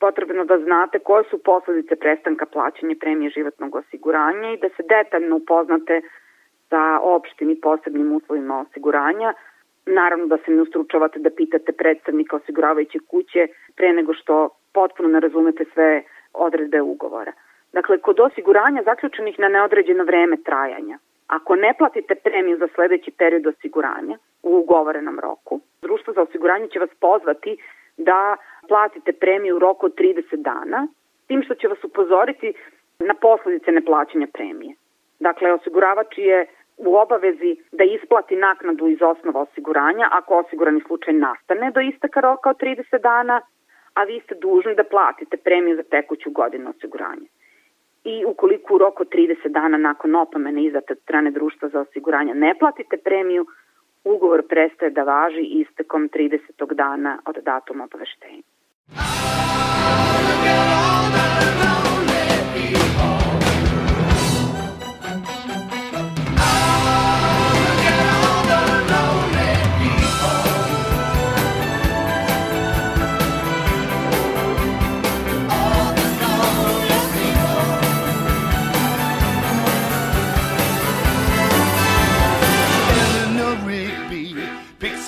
potrebno 0.00 0.44
da 0.44 0.58
znate 0.58 0.98
koje 0.98 1.24
su 1.30 1.42
posledice 1.42 1.96
prestanka 1.96 2.46
plaćanja 2.46 2.94
premije 3.00 3.30
životnog 3.30 3.74
osiguranja 3.74 4.52
i 4.52 4.56
da 4.56 4.68
se 4.68 4.82
detaljno 4.82 5.36
upoznate 5.36 6.00
sa 6.70 7.00
opštim 7.02 7.50
i 7.50 7.60
posebnim 7.60 8.12
uslovima 8.16 8.60
osiguranja. 8.60 9.34
Naravno 9.86 10.26
da 10.26 10.36
se 10.36 10.50
ne 10.50 10.62
ustručavate 10.62 11.18
da 11.18 11.30
pitate 11.30 11.72
predstavnika 11.72 12.36
osiguravajuće 12.36 12.98
kuće 13.10 13.48
pre 13.76 13.92
nego 13.92 14.14
što 14.14 14.48
potpuno 14.72 15.08
ne 15.08 15.20
razumete 15.20 15.64
sve 15.74 16.02
odredbe 16.36 16.80
ugovora. 16.82 17.32
Dakle, 17.72 17.98
kod 17.98 18.20
osiguranja 18.20 18.82
zaključenih 18.82 19.38
na 19.38 19.48
neodređeno 19.48 20.04
vreme 20.04 20.36
trajanja, 20.36 20.98
Ako 21.26 21.56
ne 21.56 21.74
platite 21.78 22.14
premiju 22.14 22.58
za 22.58 22.68
sledeći 22.74 23.10
period 23.10 23.46
osiguranja 23.46 24.18
u 24.42 24.58
ugovorenom 24.58 25.20
roku, 25.20 25.60
društvo 25.82 26.12
za 26.12 26.22
osiguranje 26.22 26.68
će 26.68 26.78
vas 26.78 26.90
pozvati 27.00 27.56
da 27.96 28.36
platite 28.68 29.12
premiju 29.12 29.56
u 29.56 29.58
roku 29.58 29.86
od 29.86 29.94
30 29.94 30.36
dana, 30.36 30.86
tim 31.26 31.42
što 31.42 31.54
će 31.54 31.68
vas 31.68 31.84
upozoriti 31.84 32.52
na 32.98 33.14
posledice 33.14 33.72
neplaćanja 33.72 34.26
premije. 34.32 34.74
Dakle, 35.20 35.52
osiguravač 35.52 36.18
je 36.18 36.46
u 36.76 36.96
obavezi 36.96 37.56
da 37.72 37.84
isplati 37.84 38.36
naknadu 38.36 38.88
iz 38.88 38.98
osnova 39.02 39.40
osiguranja 39.40 40.08
ako 40.12 40.38
osigurani 40.38 40.80
slučaj 40.86 41.14
nastane 41.14 41.70
do 41.70 41.80
isteka 41.80 42.20
roka 42.20 42.50
od 42.50 42.56
30 42.60 43.02
dana, 43.02 43.40
a 43.98 44.04
vi 44.04 44.20
ste 44.24 44.34
dužni 44.34 44.74
da 44.74 44.84
platite 44.84 45.36
premiju 45.36 45.76
za 45.76 45.82
tekuću 45.82 46.30
godinu 46.30 46.70
osiguranja 46.70 47.28
i 48.04 48.24
ukoliko 48.24 48.74
u 48.74 48.78
roku 48.78 49.04
30 49.04 49.48
dana 49.48 49.78
nakon 49.78 50.14
opomene 50.14 50.64
izdate 50.64 50.92
od 50.92 50.98
strane 51.02 51.30
društva 51.30 51.68
za 51.68 51.80
osiguranje 51.80 52.34
ne 52.34 52.54
platite 52.58 52.96
premiju, 52.96 53.46
ugovor 54.04 54.42
prestaje 54.48 54.90
da 54.90 55.02
važi 55.02 55.42
istekom 55.42 56.08
30. 56.08 56.74
dana 56.74 57.18
od 57.24 57.36
datuma 57.44 57.84
obaveštenja. 57.84 58.42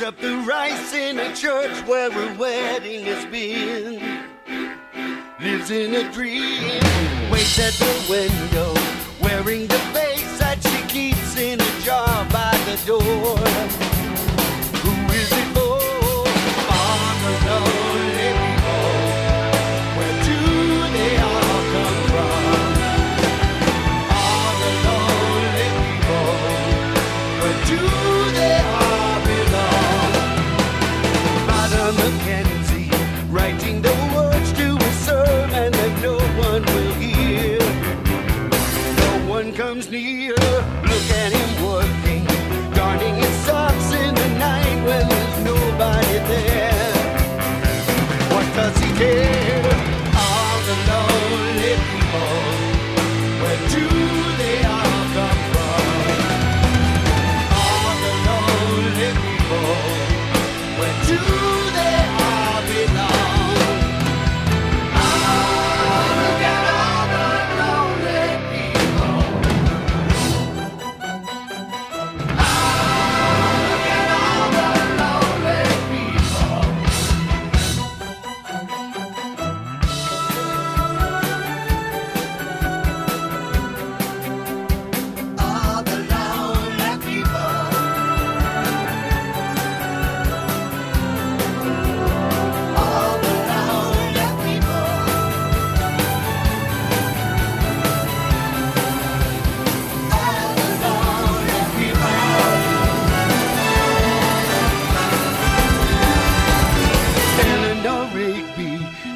Up 0.09 0.19
the 0.21 0.39
rice 0.39 0.95
in 0.95 1.19
a 1.19 1.37
church 1.37 1.87
where 1.87 2.11
a 2.11 2.39
wedding 2.39 3.05
has 3.05 3.27
been. 3.27 4.01
Lives 5.39 5.71
in 5.71 5.95
a 5.95 6.11
dream, 6.11 6.81
waits 7.31 7.59
at 7.59 7.75
the 7.75 8.07
window, 8.09 8.73
wearing 9.21 9.67
the 9.67 9.79
face 9.93 10.28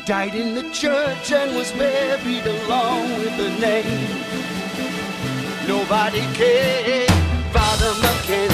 died 0.05 0.35
in 0.35 0.55
the 0.55 0.69
church 0.71 1.31
and 1.33 1.55
was 1.55 1.71
buried 1.73 2.47
along 2.47 3.09
with 3.21 3.33
her 3.35 3.61
name. 3.61 4.09
Nobody 5.69 6.21
cared. 6.35 7.11
Father 7.53 7.95
Mackenzie 8.01 8.52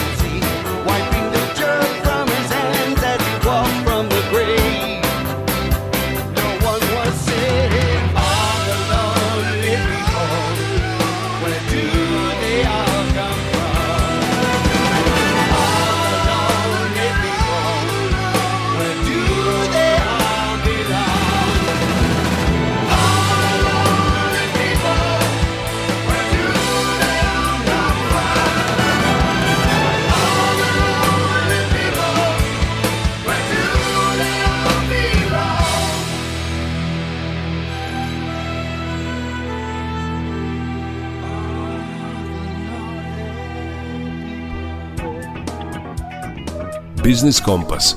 Biznis 47.18 47.40
Kompas. 47.40 47.96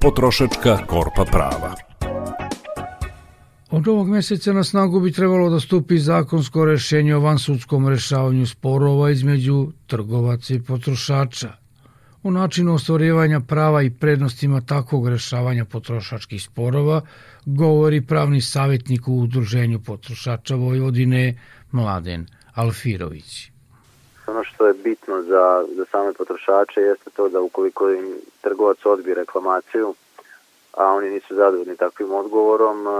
Potrošačka 0.00 0.76
korpa 0.86 1.24
prava. 1.24 1.74
Od 3.70 3.88
ovog 3.88 4.08
meseca 4.08 4.52
na 4.52 4.64
snagu 4.64 5.00
bi 5.00 5.12
trebalo 5.12 5.50
da 5.50 5.60
stupi 5.60 5.98
zakonsko 5.98 6.64
rešenje 6.64 7.16
o 7.16 7.20
vansudskom 7.20 7.88
rešavanju 7.88 8.46
sporova 8.46 9.10
između 9.10 9.72
trgovaca 9.86 10.54
i 10.54 10.60
potrošača. 10.62 11.52
O 12.22 12.30
načinu 12.30 12.74
ostvarivanja 12.74 13.40
prava 13.40 13.82
i 13.82 13.90
prednostima 13.90 14.60
takvog 14.60 15.08
rešavanja 15.08 15.64
potrošačkih 15.64 16.42
sporova 16.42 17.00
govori 17.46 18.00
pravni 18.00 18.40
savjetnik 18.40 19.08
u 19.08 19.18
Udruženju 19.18 19.80
potrošača 19.80 20.54
Vojvodine 20.54 21.34
Mladen 21.72 22.26
Alfirović. 22.54 23.51
Ono 24.26 24.44
što 24.44 24.66
je 24.66 24.72
bitno 24.72 25.22
za, 25.22 25.64
za 25.76 25.84
same 25.84 26.12
potrošače 26.12 26.80
jeste 26.80 27.10
to 27.10 27.28
da 27.28 27.40
ukoliko 27.40 27.90
im 27.90 28.14
trgovac 28.40 28.86
odbije 28.86 29.14
reklamaciju, 29.14 29.94
a 30.72 30.86
oni 30.86 31.10
nisu 31.10 31.34
zadovoljni 31.34 31.76
takvim 31.76 32.12
odgovorom, 32.12 32.86
e, 32.86 32.90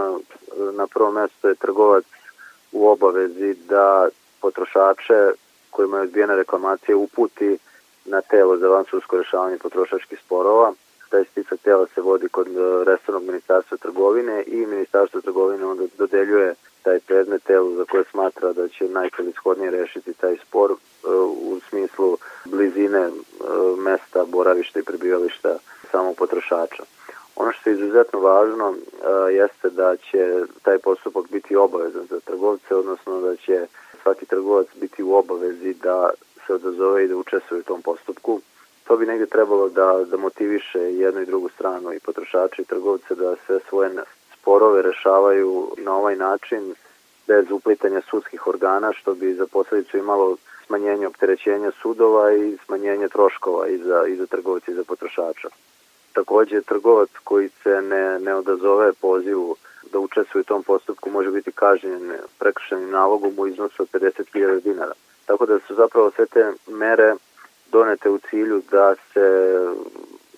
na 0.72 0.86
prvo 0.86 1.10
mesto 1.10 1.48
je 1.48 1.54
trgovac 1.54 2.04
u 2.72 2.88
obavezi 2.88 3.54
da 3.54 4.08
potrošače 4.40 5.32
kojima 5.70 5.96
je 5.96 6.02
odbijena 6.02 6.34
reklamacija 6.34 6.96
uputi 6.96 7.58
na 8.04 8.20
telo 8.20 8.56
za 8.56 8.68
vansudsko 8.68 9.16
rešavanje 9.18 9.58
potrošačkih 9.58 10.18
sporova. 10.24 10.72
Taj 11.10 11.24
spisak 11.24 11.60
tela 11.60 11.86
se 11.94 12.00
vodi 12.00 12.28
kod 12.28 12.46
e, 12.46 12.84
resornog 12.84 13.22
ministarstva 13.22 13.76
trgovine 13.76 14.44
i 14.46 14.66
ministarstvo 14.66 15.20
trgovine 15.20 15.66
onda 15.66 15.84
dodeljuje 15.98 16.54
taj 16.82 17.00
predmet 17.00 17.42
telu 17.42 17.76
za 17.76 17.84
koje 17.84 18.04
smatra 18.10 18.52
da 18.52 18.68
će 18.68 18.88
najcelishodnije 18.88 19.70
rešiti 19.70 20.14
taj 20.14 20.36
spor 20.36 20.70
e, 20.70 20.76
u 21.50 21.60
smislu 21.68 22.16
blizine 22.44 23.00
e, 23.00 23.10
mesta, 23.78 24.24
boravišta 24.24 24.78
i 24.78 24.82
prebivališta 24.82 25.58
samog 25.90 26.16
potrošača. 26.16 26.82
Ono 27.36 27.52
što 27.52 27.70
je 27.70 27.76
izuzetno 27.76 28.18
važno 28.18 28.74
e, 28.74 29.32
jeste 29.32 29.70
da 29.70 29.96
će 29.96 30.42
taj 30.62 30.78
postupak 30.78 31.24
biti 31.30 31.56
obavezan 31.56 32.06
za 32.10 32.20
trgovce, 32.20 32.74
odnosno 32.74 33.20
da 33.20 33.36
će 33.36 33.66
svaki 34.02 34.26
trgovac 34.26 34.66
biti 34.80 35.02
u 35.02 35.14
obavezi 35.14 35.74
da 35.74 36.10
se 36.46 36.54
odazove 36.54 37.04
i 37.04 37.08
da 37.08 37.16
učestvuje 37.16 37.60
u 37.60 37.64
tom 37.64 37.82
postupku. 37.82 38.40
To 38.84 38.96
bi 38.96 39.06
negde 39.06 39.26
trebalo 39.26 39.68
da, 39.68 40.04
da 40.06 40.16
motiviše 40.16 40.78
jednu 40.78 41.20
i 41.20 41.26
drugu 41.26 41.48
stranu 41.48 41.92
i 41.92 42.00
potrošače 42.00 42.62
i 42.62 42.64
trgovce 42.64 43.14
da 43.14 43.36
sve 43.46 43.60
svoje 43.68 43.90
sporove 44.42 44.82
rešavaju 44.82 45.68
na 45.78 45.96
ovaj 45.96 46.16
način 46.16 46.74
bez 47.26 47.50
uplitanja 47.50 48.00
sudskih 48.10 48.46
organa, 48.46 48.92
što 48.92 49.14
bi 49.14 49.34
za 49.34 49.46
posledicu 49.46 49.98
imalo 49.98 50.36
smanjenje 50.66 51.06
opterećenja 51.06 51.70
sudova 51.82 52.32
i 52.32 52.56
smanjenje 52.66 53.08
troškova 53.08 53.68
i 53.68 53.78
za, 53.78 54.04
i 54.08 54.16
za 54.16 54.26
trgovci 54.26 54.70
i 54.70 54.74
za 54.74 54.84
potrošača. 54.84 55.48
Takođe, 56.12 56.60
trgovac 56.60 57.08
koji 57.24 57.48
se 57.48 57.82
ne, 57.82 58.18
ne 58.18 58.34
odazove 58.34 58.92
pozivu 58.92 59.56
da 59.92 59.98
učestvuje 59.98 60.40
u 60.40 60.44
tom 60.44 60.62
postupku 60.62 61.10
može 61.10 61.30
biti 61.30 61.52
kažnjen 61.52 62.12
prekršenim 62.38 62.90
nalogom 62.90 63.34
u 63.36 63.46
iznosu 63.46 63.82
od 63.82 63.88
50.000 63.92 64.62
dinara. 64.62 64.92
Tako 65.26 65.46
da 65.46 65.58
su 65.66 65.74
zapravo 65.74 66.10
sve 66.10 66.26
te 66.26 66.52
mere 66.66 67.14
donete 67.72 68.10
u 68.10 68.18
cilju 68.18 68.62
da 68.70 68.94
se 69.12 69.26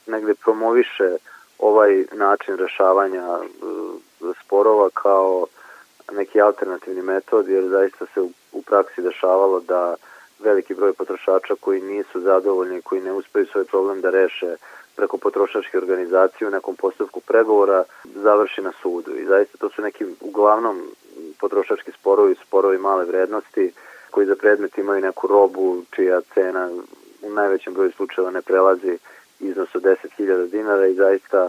negde 0.06 0.34
promoviše 0.34 1.16
ovaj 1.58 2.04
način 2.12 2.56
rešavanja 2.56 3.38
e, 3.38 3.46
sporova 4.44 4.90
kao 4.94 5.46
neki 6.12 6.40
alternativni 6.40 7.02
metod, 7.02 7.48
jer 7.48 7.68
zaista 7.68 8.06
se 8.14 8.20
u, 8.52 8.62
praksi 8.62 9.02
dešavalo 9.02 9.60
da 9.60 9.94
veliki 10.38 10.74
broj 10.74 10.92
potrošača 10.92 11.54
koji 11.60 11.80
nisu 11.80 12.20
zadovoljni, 12.20 12.82
koji 12.82 13.00
ne 13.00 13.12
uspeju 13.12 13.46
svoj 13.46 13.64
problem 13.64 14.00
da 14.00 14.10
reše 14.10 14.56
preko 14.96 15.18
potrošačke 15.18 15.78
organizacije 15.78 16.48
u 16.48 16.50
nekom 16.50 16.76
postupku 16.76 17.20
pregovora 17.20 17.84
završi 18.04 18.62
na 18.62 18.72
sudu. 18.82 19.16
I 19.16 19.24
zaista 19.24 19.58
to 19.58 19.70
su 19.70 19.82
neki 19.82 20.04
uglavnom 20.20 20.82
potrošački 21.40 21.92
sporovi, 21.92 22.34
sporovi 22.46 22.78
male 22.78 23.04
vrednosti 23.04 23.72
koji 24.10 24.26
za 24.26 24.36
predmet 24.36 24.78
imaju 24.78 25.00
neku 25.00 25.26
robu 25.26 25.82
čija 25.90 26.20
cena 26.34 26.70
u 27.22 27.30
najvećem 27.30 27.74
broju 27.74 27.92
slučajeva 27.92 28.30
ne 28.30 28.42
prelazi 28.42 28.98
iznos 29.40 29.74
od 29.74 29.82
10.000 29.82 30.50
dinara 30.50 30.86
i 30.86 30.94
zaista 30.94 31.48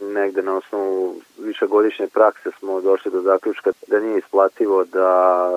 negde 0.00 0.42
na 0.42 0.56
osnovu 0.56 1.20
višegodišnje 1.38 2.06
prakse 2.06 2.50
smo 2.58 2.80
došli 2.80 3.10
do 3.10 3.20
zaključka 3.20 3.72
da 3.86 4.00
nije 4.00 4.18
isplativo 4.18 4.84
da 4.84 5.50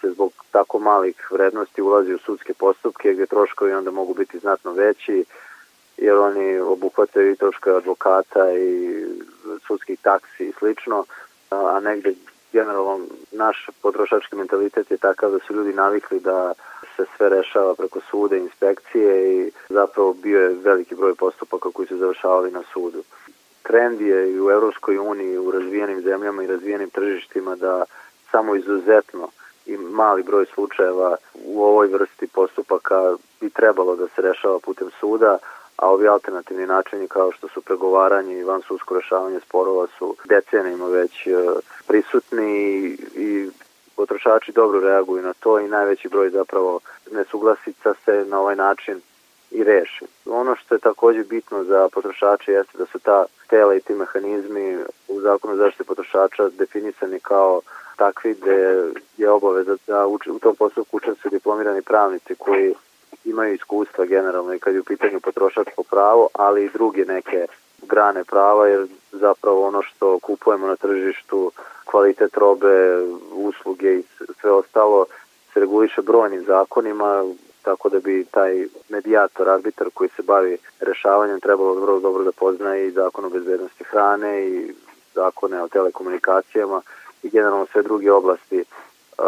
se 0.00 0.10
zbog 0.10 0.32
tako 0.50 0.78
malih 0.78 1.28
vrednosti 1.30 1.82
ulazi 1.82 2.14
u 2.14 2.18
sudske 2.18 2.54
postupke 2.54 3.14
gde 3.14 3.26
troškovi 3.26 3.72
onda 3.72 3.90
mogu 3.90 4.14
biti 4.14 4.38
znatno 4.38 4.72
veći 4.72 5.24
jer 5.96 6.14
oni 6.14 6.58
obuhvataju 6.58 7.32
i 7.32 7.36
troške 7.36 7.70
advokata 7.70 8.52
i 8.52 9.04
sudskih 9.66 9.98
taksi 10.02 10.44
i 10.44 10.52
slično, 10.58 11.04
a 11.50 11.80
negde 11.80 12.14
generalno 12.52 13.00
naš 13.32 13.68
potrošački 13.82 14.36
mentalitet 14.36 14.90
je 14.90 14.96
takav 14.96 15.30
da 15.30 15.38
su 15.38 15.54
ljudi 15.54 15.72
navikli 15.72 16.20
da 16.20 16.52
se 16.96 17.04
sve 17.16 17.28
rešava 17.28 17.74
preko 17.74 18.00
suda, 18.10 18.36
inspekcije 18.36 19.34
i 19.34 19.50
zapravo 19.68 20.12
bio 20.12 20.40
je 20.40 20.56
veliki 20.64 20.94
broj 20.94 21.14
postupaka 21.14 21.68
koji 21.74 21.88
su 21.88 21.96
završavali 21.96 22.50
na 22.50 22.62
sudu. 22.72 23.02
Trend 23.62 24.00
je 24.00 24.32
i 24.32 24.40
u 24.40 24.50
Evropskoj 24.50 24.98
uniji, 24.98 25.38
u 25.38 25.50
razvijenim 25.50 26.02
zemljama 26.02 26.42
i 26.42 26.46
razvijenim 26.46 26.90
tržištima 26.90 27.56
da 27.56 27.84
samo 28.30 28.56
izuzetno 28.56 29.28
i 29.66 29.76
mali 29.76 30.22
broj 30.22 30.46
slučajeva 30.54 31.16
u 31.44 31.64
ovoj 31.64 31.86
vrsti 31.86 32.26
postupaka 32.26 33.14
bi 33.40 33.50
trebalo 33.50 33.96
da 33.96 34.06
se 34.06 34.22
rešava 34.22 34.58
putem 34.58 34.90
suda, 35.00 35.38
a 35.76 35.90
ovi 35.90 36.08
alternativni 36.08 36.66
načini 36.66 37.08
kao 37.08 37.32
što 37.32 37.48
su 37.48 37.60
pregovaranje 37.60 38.38
i 38.38 38.44
van 38.44 38.62
sudsko 38.62 38.94
rešavanje 38.94 39.40
sporova 39.40 39.86
su 39.98 40.16
decenijima 40.24 40.86
već 40.86 41.26
e, 41.26 41.30
prisutni 41.86 42.52
i, 42.58 42.98
i 43.16 43.50
potrošači 43.96 44.52
dobro 44.52 44.80
reaguju 44.80 45.22
na 45.22 45.32
to 45.32 45.60
i 45.60 45.68
najveći 45.68 46.08
broj 46.08 46.30
zapravo 46.30 46.80
nesuglasica 47.10 47.94
se 48.04 48.24
na 48.28 48.40
ovaj 48.40 48.56
način 48.56 49.00
i 49.50 49.64
reši. 49.64 50.04
Ono 50.26 50.56
što 50.56 50.74
je 50.74 50.78
takođe 50.78 51.24
bitno 51.24 51.64
za 51.64 51.88
potrošače 51.92 52.52
jeste 52.52 52.78
da 52.78 52.86
su 52.86 52.98
ta 52.98 53.24
tela 53.48 53.74
i 53.74 53.80
ti 53.80 53.94
mehanizmi 53.94 54.78
u 55.08 55.20
zakonu 55.20 55.56
zaštite 55.56 55.84
potrošača 55.84 56.48
definisani 56.48 57.20
kao 57.20 57.60
takvi 57.96 58.34
gde 58.34 58.90
je 59.16 59.30
obaveza 59.30 59.76
da 59.86 60.06
u 60.06 60.38
tom 60.38 60.56
postupku 60.56 60.96
učestvuju 60.96 61.30
diplomirani 61.30 61.82
pravnici 61.82 62.34
koji 62.34 62.74
imaju 63.24 63.54
iskustva 63.54 64.04
generalno 64.04 64.54
i 64.54 64.58
kad 64.58 64.74
je 64.74 64.80
u 64.80 64.84
pitanju 64.84 65.20
potrošačko 65.20 65.82
pravo, 65.82 66.28
ali 66.32 66.64
i 66.64 66.70
druge 66.70 67.04
neke 67.04 67.46
grane 67.82 68.24
prava, 68.24 68.68
jer 68.68 68.86
zapravo 69.12 69.66
ono 69.66 69.82
što 69.82 70.18
kupujemo 70.18 70.66
na 70.66 70.76
tržištu, 70.76 71.52
kvalitet 71.84 72.36
robe, 72.36 73.06
usluge 73.32 73.94
i 73.94 74.02
sve 74.40 74.50
ostalo 74.50 75.06
se 75.52 75.60
reguliše 75.60 76.02
brojnim 76.02 76.44
zakonima, 76.44 77.24
tako 77.62 77.88
da 77.88 77.98
bi 77.98 78.26
taj 78.30 78.66
medijator, 78.88 79.48
arbitar 79.48 79.86
koji 79.94 80.10
se 80.16 80.22
bavi 80.22 80.58
rešavanjem 80.80 81.40
trebalo 81.40 81.74
vrlo 81.74 82.00
dobro 82.00 82.24
da 82.24 82.32
poznaje 82.32 82.86
i 82.86 82.90
zakon 82.90 83.24
o 83.24 83.28
bezbednosti 83.28 83.84
hrane 83.84 84.46
i 84.46 84.74
zakone 85.14 85.62
o 85.62 85.68
telekomunikacijama 85.68 86.82
i 87.22 87.30
generalno 87.30 87.66
sve 87.72 87.82
druge 87.82 88.12
oblasti 88.12 88.64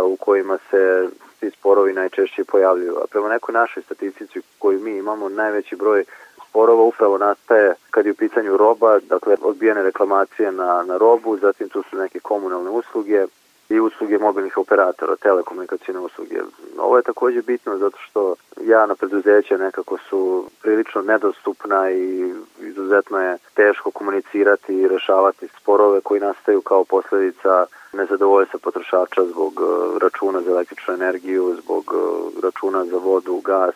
u 0.05 0.17
kojima 0.17 0.59
se 0.71 1.09
ti 1.45 1.57
sporovi 1.59 1.93
najčešće 1.93 2.45
pojavljuju. 2.45 2.95
A 3.03 3.07
prema 3.11 3.29
nekoj 3.29 3.53
našoj 3.53 3.83
statistici 3.83 4.41
koju 4.59 4.81
mi 4.81 4.97
imamo, 4.97 5.29
najveći 5.29 5.77
broj 5.77 6.05
sporova 6.49 6.83
upravo 6.83 7.19
nastaje 7.19 7.75
kad 7.91 8.07
je 8.07 8.13
u 8.13 8.15
pitanju 8.15 8.57
roba, 8.57 8.99
dakle 8.99 9.37
odbijene 9.43 9.83
reklamacije 9.83 10.53
na, 10.53 10.85
na 10.87 10.97
robu, 10.97 11.37
zatim 11.37 11.69
tu 11.69 11.83
su 11.91 11.97
neke 11.97 12.21
komunalne 12.21 12.71
usluge 12.71 13.27
i 13.69 13.81
usluge 13.81 14.19
mobilnih 14.19 14.59
operatora, 14.59 15.17
telekomunikacijne 15.17 16.01
usluge. 16.01 16.41
Ovo 16.79 16.97
je 16.97 17.03
takođe 17.03 17.43
bitno 17.43 17.79
zato 17.79 17.99
što 18.01 18.35
javna 18.61 18.95
preduzeća 18.95 19.57
nekako 19.57 19.99
su 20.09 20.47
prilično 20.63 21.03
nedostupna 21.03 21.91
i 21.91 22.35
izuzetno 22.61 23.21
je 23.21 23.39
teško 23.55 23.91
komunicirati 23.91 24.75
i 24.75 24.89
rešavati 24.89 25.49
sporove 25.61 26.01
koji 26.01 26.21
nastaju 26.21 26.61
kao 26.61 26.85
posledica 26.85 27.67
nezadovoljstva 27.95 28.61
potrošača 28.63 29.25
zbog 29.25 29.53
e, 29.53 29.99
računa 30.03 30.41
za 30.41 30.51
električnu 30.51 30.95
energiju, 30.95 31.57
zbog 31.63 31.85
e, 31.95 32.41
računa 32.43 32.85
za 32.85 32.97
vodu, 32.97 33.41
gas 33.45 33.75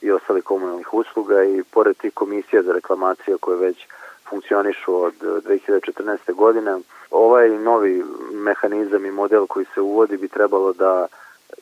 i 0.00 0.10
ostalih 0.10 0.44
komunalnih 0.44 0.94
usluga 0.94 1.44
i 1.44 1.62
pored 1.70 1.96
tih 1.96 2.14
komisija 2.14 2.62
za 2.62 2.72
reklamacije 2.72 3.36
koje 3.40 3.58
već 3.58 3.86
funkcionišu 4.30 5.02
od 5.02 5.14
2014. 5.20 6.34
godine, 6.34 6.78
ovaj 7.10 7.48
novi 7.48 8.04
mehanizam 8.32 9.04
i 9.04 9.10
model 9.10 9.46
koji 9.46 9.66
se 9.74 9.80
uvodi 9.80 10.16
bi 10.16 10.28
trebalo 10.28 10.72
da 10.72 11.06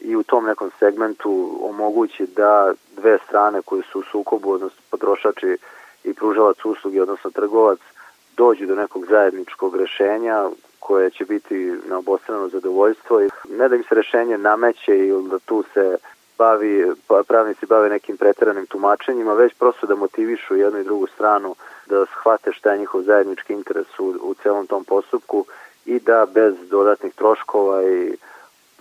i 0.00 0.16
u 0.16 0.22
tom 0.22 0.44
nekom 0.44 0.70
segmentu 0.78 1.58
omogući 1.62 2.26
da 2.26 2.72
dve 2.96 3.18
strane 3.26 3.62
koje 3.62 3.82
su 3.92 3.98
u 3.98 4.02
sukobu, 4.02 4.52
odnosno 4.52 4.82
potrošači 4.90 5.56
i 6.04 6.14
pružalac 6.14 6.64
usluge, 6.64 7.02
odnosno 7.02 7.30
trgovac, 7.30 7.78
dođu 8.38 8.66
do 8.66 8.74
nekog 8.74 9.06
zajedničkog 9.06 9.76
rešenja 9.76 10.48
koje 10.80 11.10
će 11.10 11.24
biti 11.24 11.76
na 11.86 11.98
obostrano 11.98 12.48
zadovoljstvo 12.48 13.22
i 13.22 13.28
ne 13.50 13.68
da 13.68 13.76
im 13.76 13.84
se 13.88 13.94
rešenje 13.94 14.38
nameće 14.38 14.98
ili 14.98 15.28
da 15.28 15.38
tu 15.38 15.64
se 15.74 15.96
bavi, 16.38 16.92
pa 17.06 17.22
pravnici 17.28 17.66
bave 17.66 17.88
nekim 17.88 18.16
preteranim 18.16 18.66
tumačenjima, 18.66 19.32
već 19.32 19.54
prosto 19.54 19.86
da 19.86 19.94
motivišu 19.94 20.56
jednu 20.56 20.80
i 20.80 20.84
drugu 20.84 21.06
stranu 21.06 21.54
da 21.86 22.06
shvate 22.06 22.52
šta 22.52 22.72
je 22.72 22.78
njihov 22.78 23.02
zajednički 23.02 23.52
interes 23.52 23.98
u, 23.98 24.14
u 24.22 24.34
celom 24.34 24.66
tom 24.66 24.84
postupku 24.84 25.44
i 25.86 25.98
da 26.00 26.26
bez 26.34 26.54
dodatnih 26.70 27.14
troškova 27.14 27.82
i, 27.82 28.16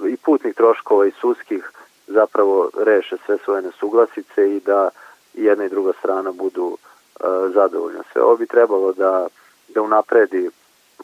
i 0.07 0.17
putnih 0.17 0.55
troškova 0.55 1.05
i 1.05 1.11
sudskih 1.21 1.71
zapravo 2.07 2.69
reše 2.85 3.15
sve 3.25 3.37
svoje 3.45 3.61
nesuglasice 3.61 4.55
i 4.55 4.59
da 4.59 4.89
jedna 5.33 5.65
i 5.65 5.69
druga 5.69 5.93
strana 5.99 6.31
budu 6.31 6.65
uh, 6.65 7.53
zadovoljne. 7.53 7.99
Sve 8.13 8.21
ovo 8.21 8.37
bi 8.37 8.47
trebalo 8.47 8.93
da, 8.93 9.27
da 9.67 9.81
unapredi 9.81 10.49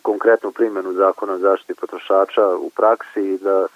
konkretnu 0.02 0.52
primjenu 0.52 0.94
zakona 0.94 1.34
o 1.34 1.38
zaštiti 1.38 1.74
potrošača 1.74 2.48
u 2.48 2.70
praksi 2.70 3.22
i 3.22 3.38
da 3.38 3.68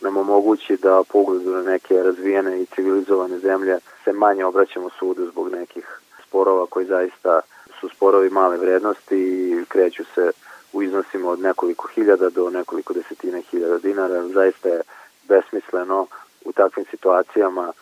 nam 0.00 0.16
omogući 0.16 0.76
da 0.76 1.02
po 1.12 1.18
ugledu 1.18 1.50
na 1.50 1.62
neke 1.62 1.94
razvijene 1.94 2.62
i 2.62 2.66
civilizovane 2.66 3.38
zemlje 3.38 3.78
se 4.04 4.12
manje 4.12 4.44
obraćamo 4.44 4.90
sudu 4.98 5.26
zbog 5.26 5.52
nekih 5.52 6.00
sporova 6.26 6.66
koji 6.66 6.86
zaista 6.86 7.40
su 7.80 7.88
sporovi 7.88 8.30
male 8.30 8.56
vrednosti 8.56 9.16
i 9.16 9.64
kreću 9.68 10.04
se 10.14 10.30
u 10.72 10.82
iznosima 10.82 11.28
od 11.30 11.40
nekoliko 11.40 11.88
hiljada 11.88 12.30
do 12.30 12.50
nekoliko 12.50 12.92
desetina 12.92 13.40
hiljada 13.50 13.78
dinara. 13.78 14.28
Zaista 14.28 14.68
je 14.68 14.80
besmisleno 15.28 16.06
u 16.44 16.52
takvim 16.52 16.86
situacijama 16.90 17.72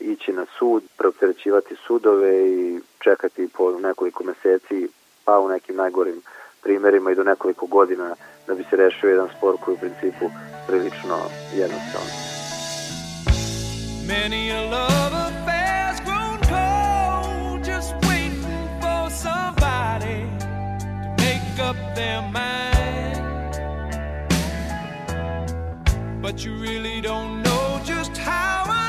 ići 0.00 0.32
na 0.32 0.46
sud, 0.58 0.82
preopterećivati 0.96 1.76
sudove 1.86 2.48
i 2.48 2.80
čekati 2.98 3.48
po 3.48 3.78
nekoliko 3.80 4.24
meseci, 4.24 4.88
pa 5.30 5.40
u 5.40 5.48
nekim 5.48 5.76
najgorim 5.76 6.22
primerima 6.62 7.10
i 7.10 7.14
do 7.14 7.24
nekoliko 7.24 7.66
godina 7.66 8.14
da 8.46 8.54
bi 8.54 8.64
se 8.70 8.76
rešio 8.76 9.10
jedan 9.10 9.28
spor 9.36 9.56
koji 9.64 9.74
u 9.74 9.78
principu 9.78 10.30
prilično 10.66 11.16
jednostavan. 11.54 12.08
Many 14.08 14.52
a 14.58 14.62
love 14.62 15.14
affair's 15.28 16.00
grown 16.06 16.38
cold 16.52 17.64
just 17.72 17.92
waiting 18.08 18.68
for 18.82 19.10
somebody 19.24 20.18
to 21.02 21.08
make 21.24 21.58
up 21.68 21.76
their 21.94 22.22
mind 22.22 23.52
But 26.22 26.44
you 26.44 26.52
really 26.66 27.00
don't 27.00 27.42
know 27.42 27.80
just 27.84 28.16
how 28.16 28.62
unfair 28.62 28.79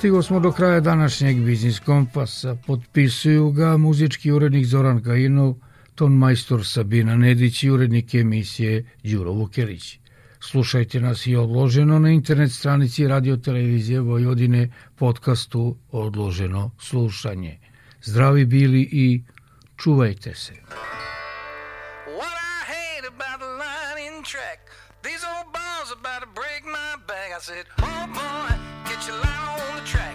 Stigo 0.00 0.22
smo 0.22 0.40
do 0.40 0.52
kraja 0.52 0.80
današnjeg 0.80 1.36
Biznis 1.36 1.80
Kompasa. 1.80 2.56
Potpisuju 2.66 3.50
ga 3.50 3.76
muzički 3.76 4.32
urednik 4.32 4.66
Zoran 4.66 5.02
Gajinov, 5.02 5.54
ton 5.94 6.12
majstor 6.12 6.66
Sabina 6.66 7.16
Nedić 7.16 7.62
i 7.62 7.70
urednik 7.70 8.14
emisije 8.14 8.84
Đuro 9.02 9.32
Vukelić. 9.32 9.98
Slušajte 10.40 11.00
nas 11.00 11.26
i 11.26 11.36
odloženo 11.36 11.98
na 11.98 12.10
internet 12.10 12.52
stranici 12.52 13.08
radio 13.08 13.36
televizije 13.36 14.00
Vojvodine 14.00 14.68
podcastu 14.96 15.76
Odloženo 15.90 16.70
slušanje. 16.78 17.58
Zdravi 18.02 18.44
bili 18.44 18.88
i 18.92 19.24
čuvajte 19.76 20.34
se. 20.34 20.52
What 20.52 22.36
I 22.46 22.60
hate 22.72 23.06
about 23.06 23.40
the 23.40 24.30
track 24.32 24.60
These 25.02 25.24
old 25.32 25.52
balls 25.52 25.90
about 25.92 26.20
to 26.22 26.28
break 26.40 26.62
my 26.64 26.96
bag 27.06 27.28
I 27.38 27.40
said, 27.40 27.66
oh 27.78 28.06
boy 28.14 28.49
get 28.90 29.06
you 29.06 29.14
lying 29.14 29.60
on 29.62 29.76
the 29.76 29.82
track. 29.82 30.09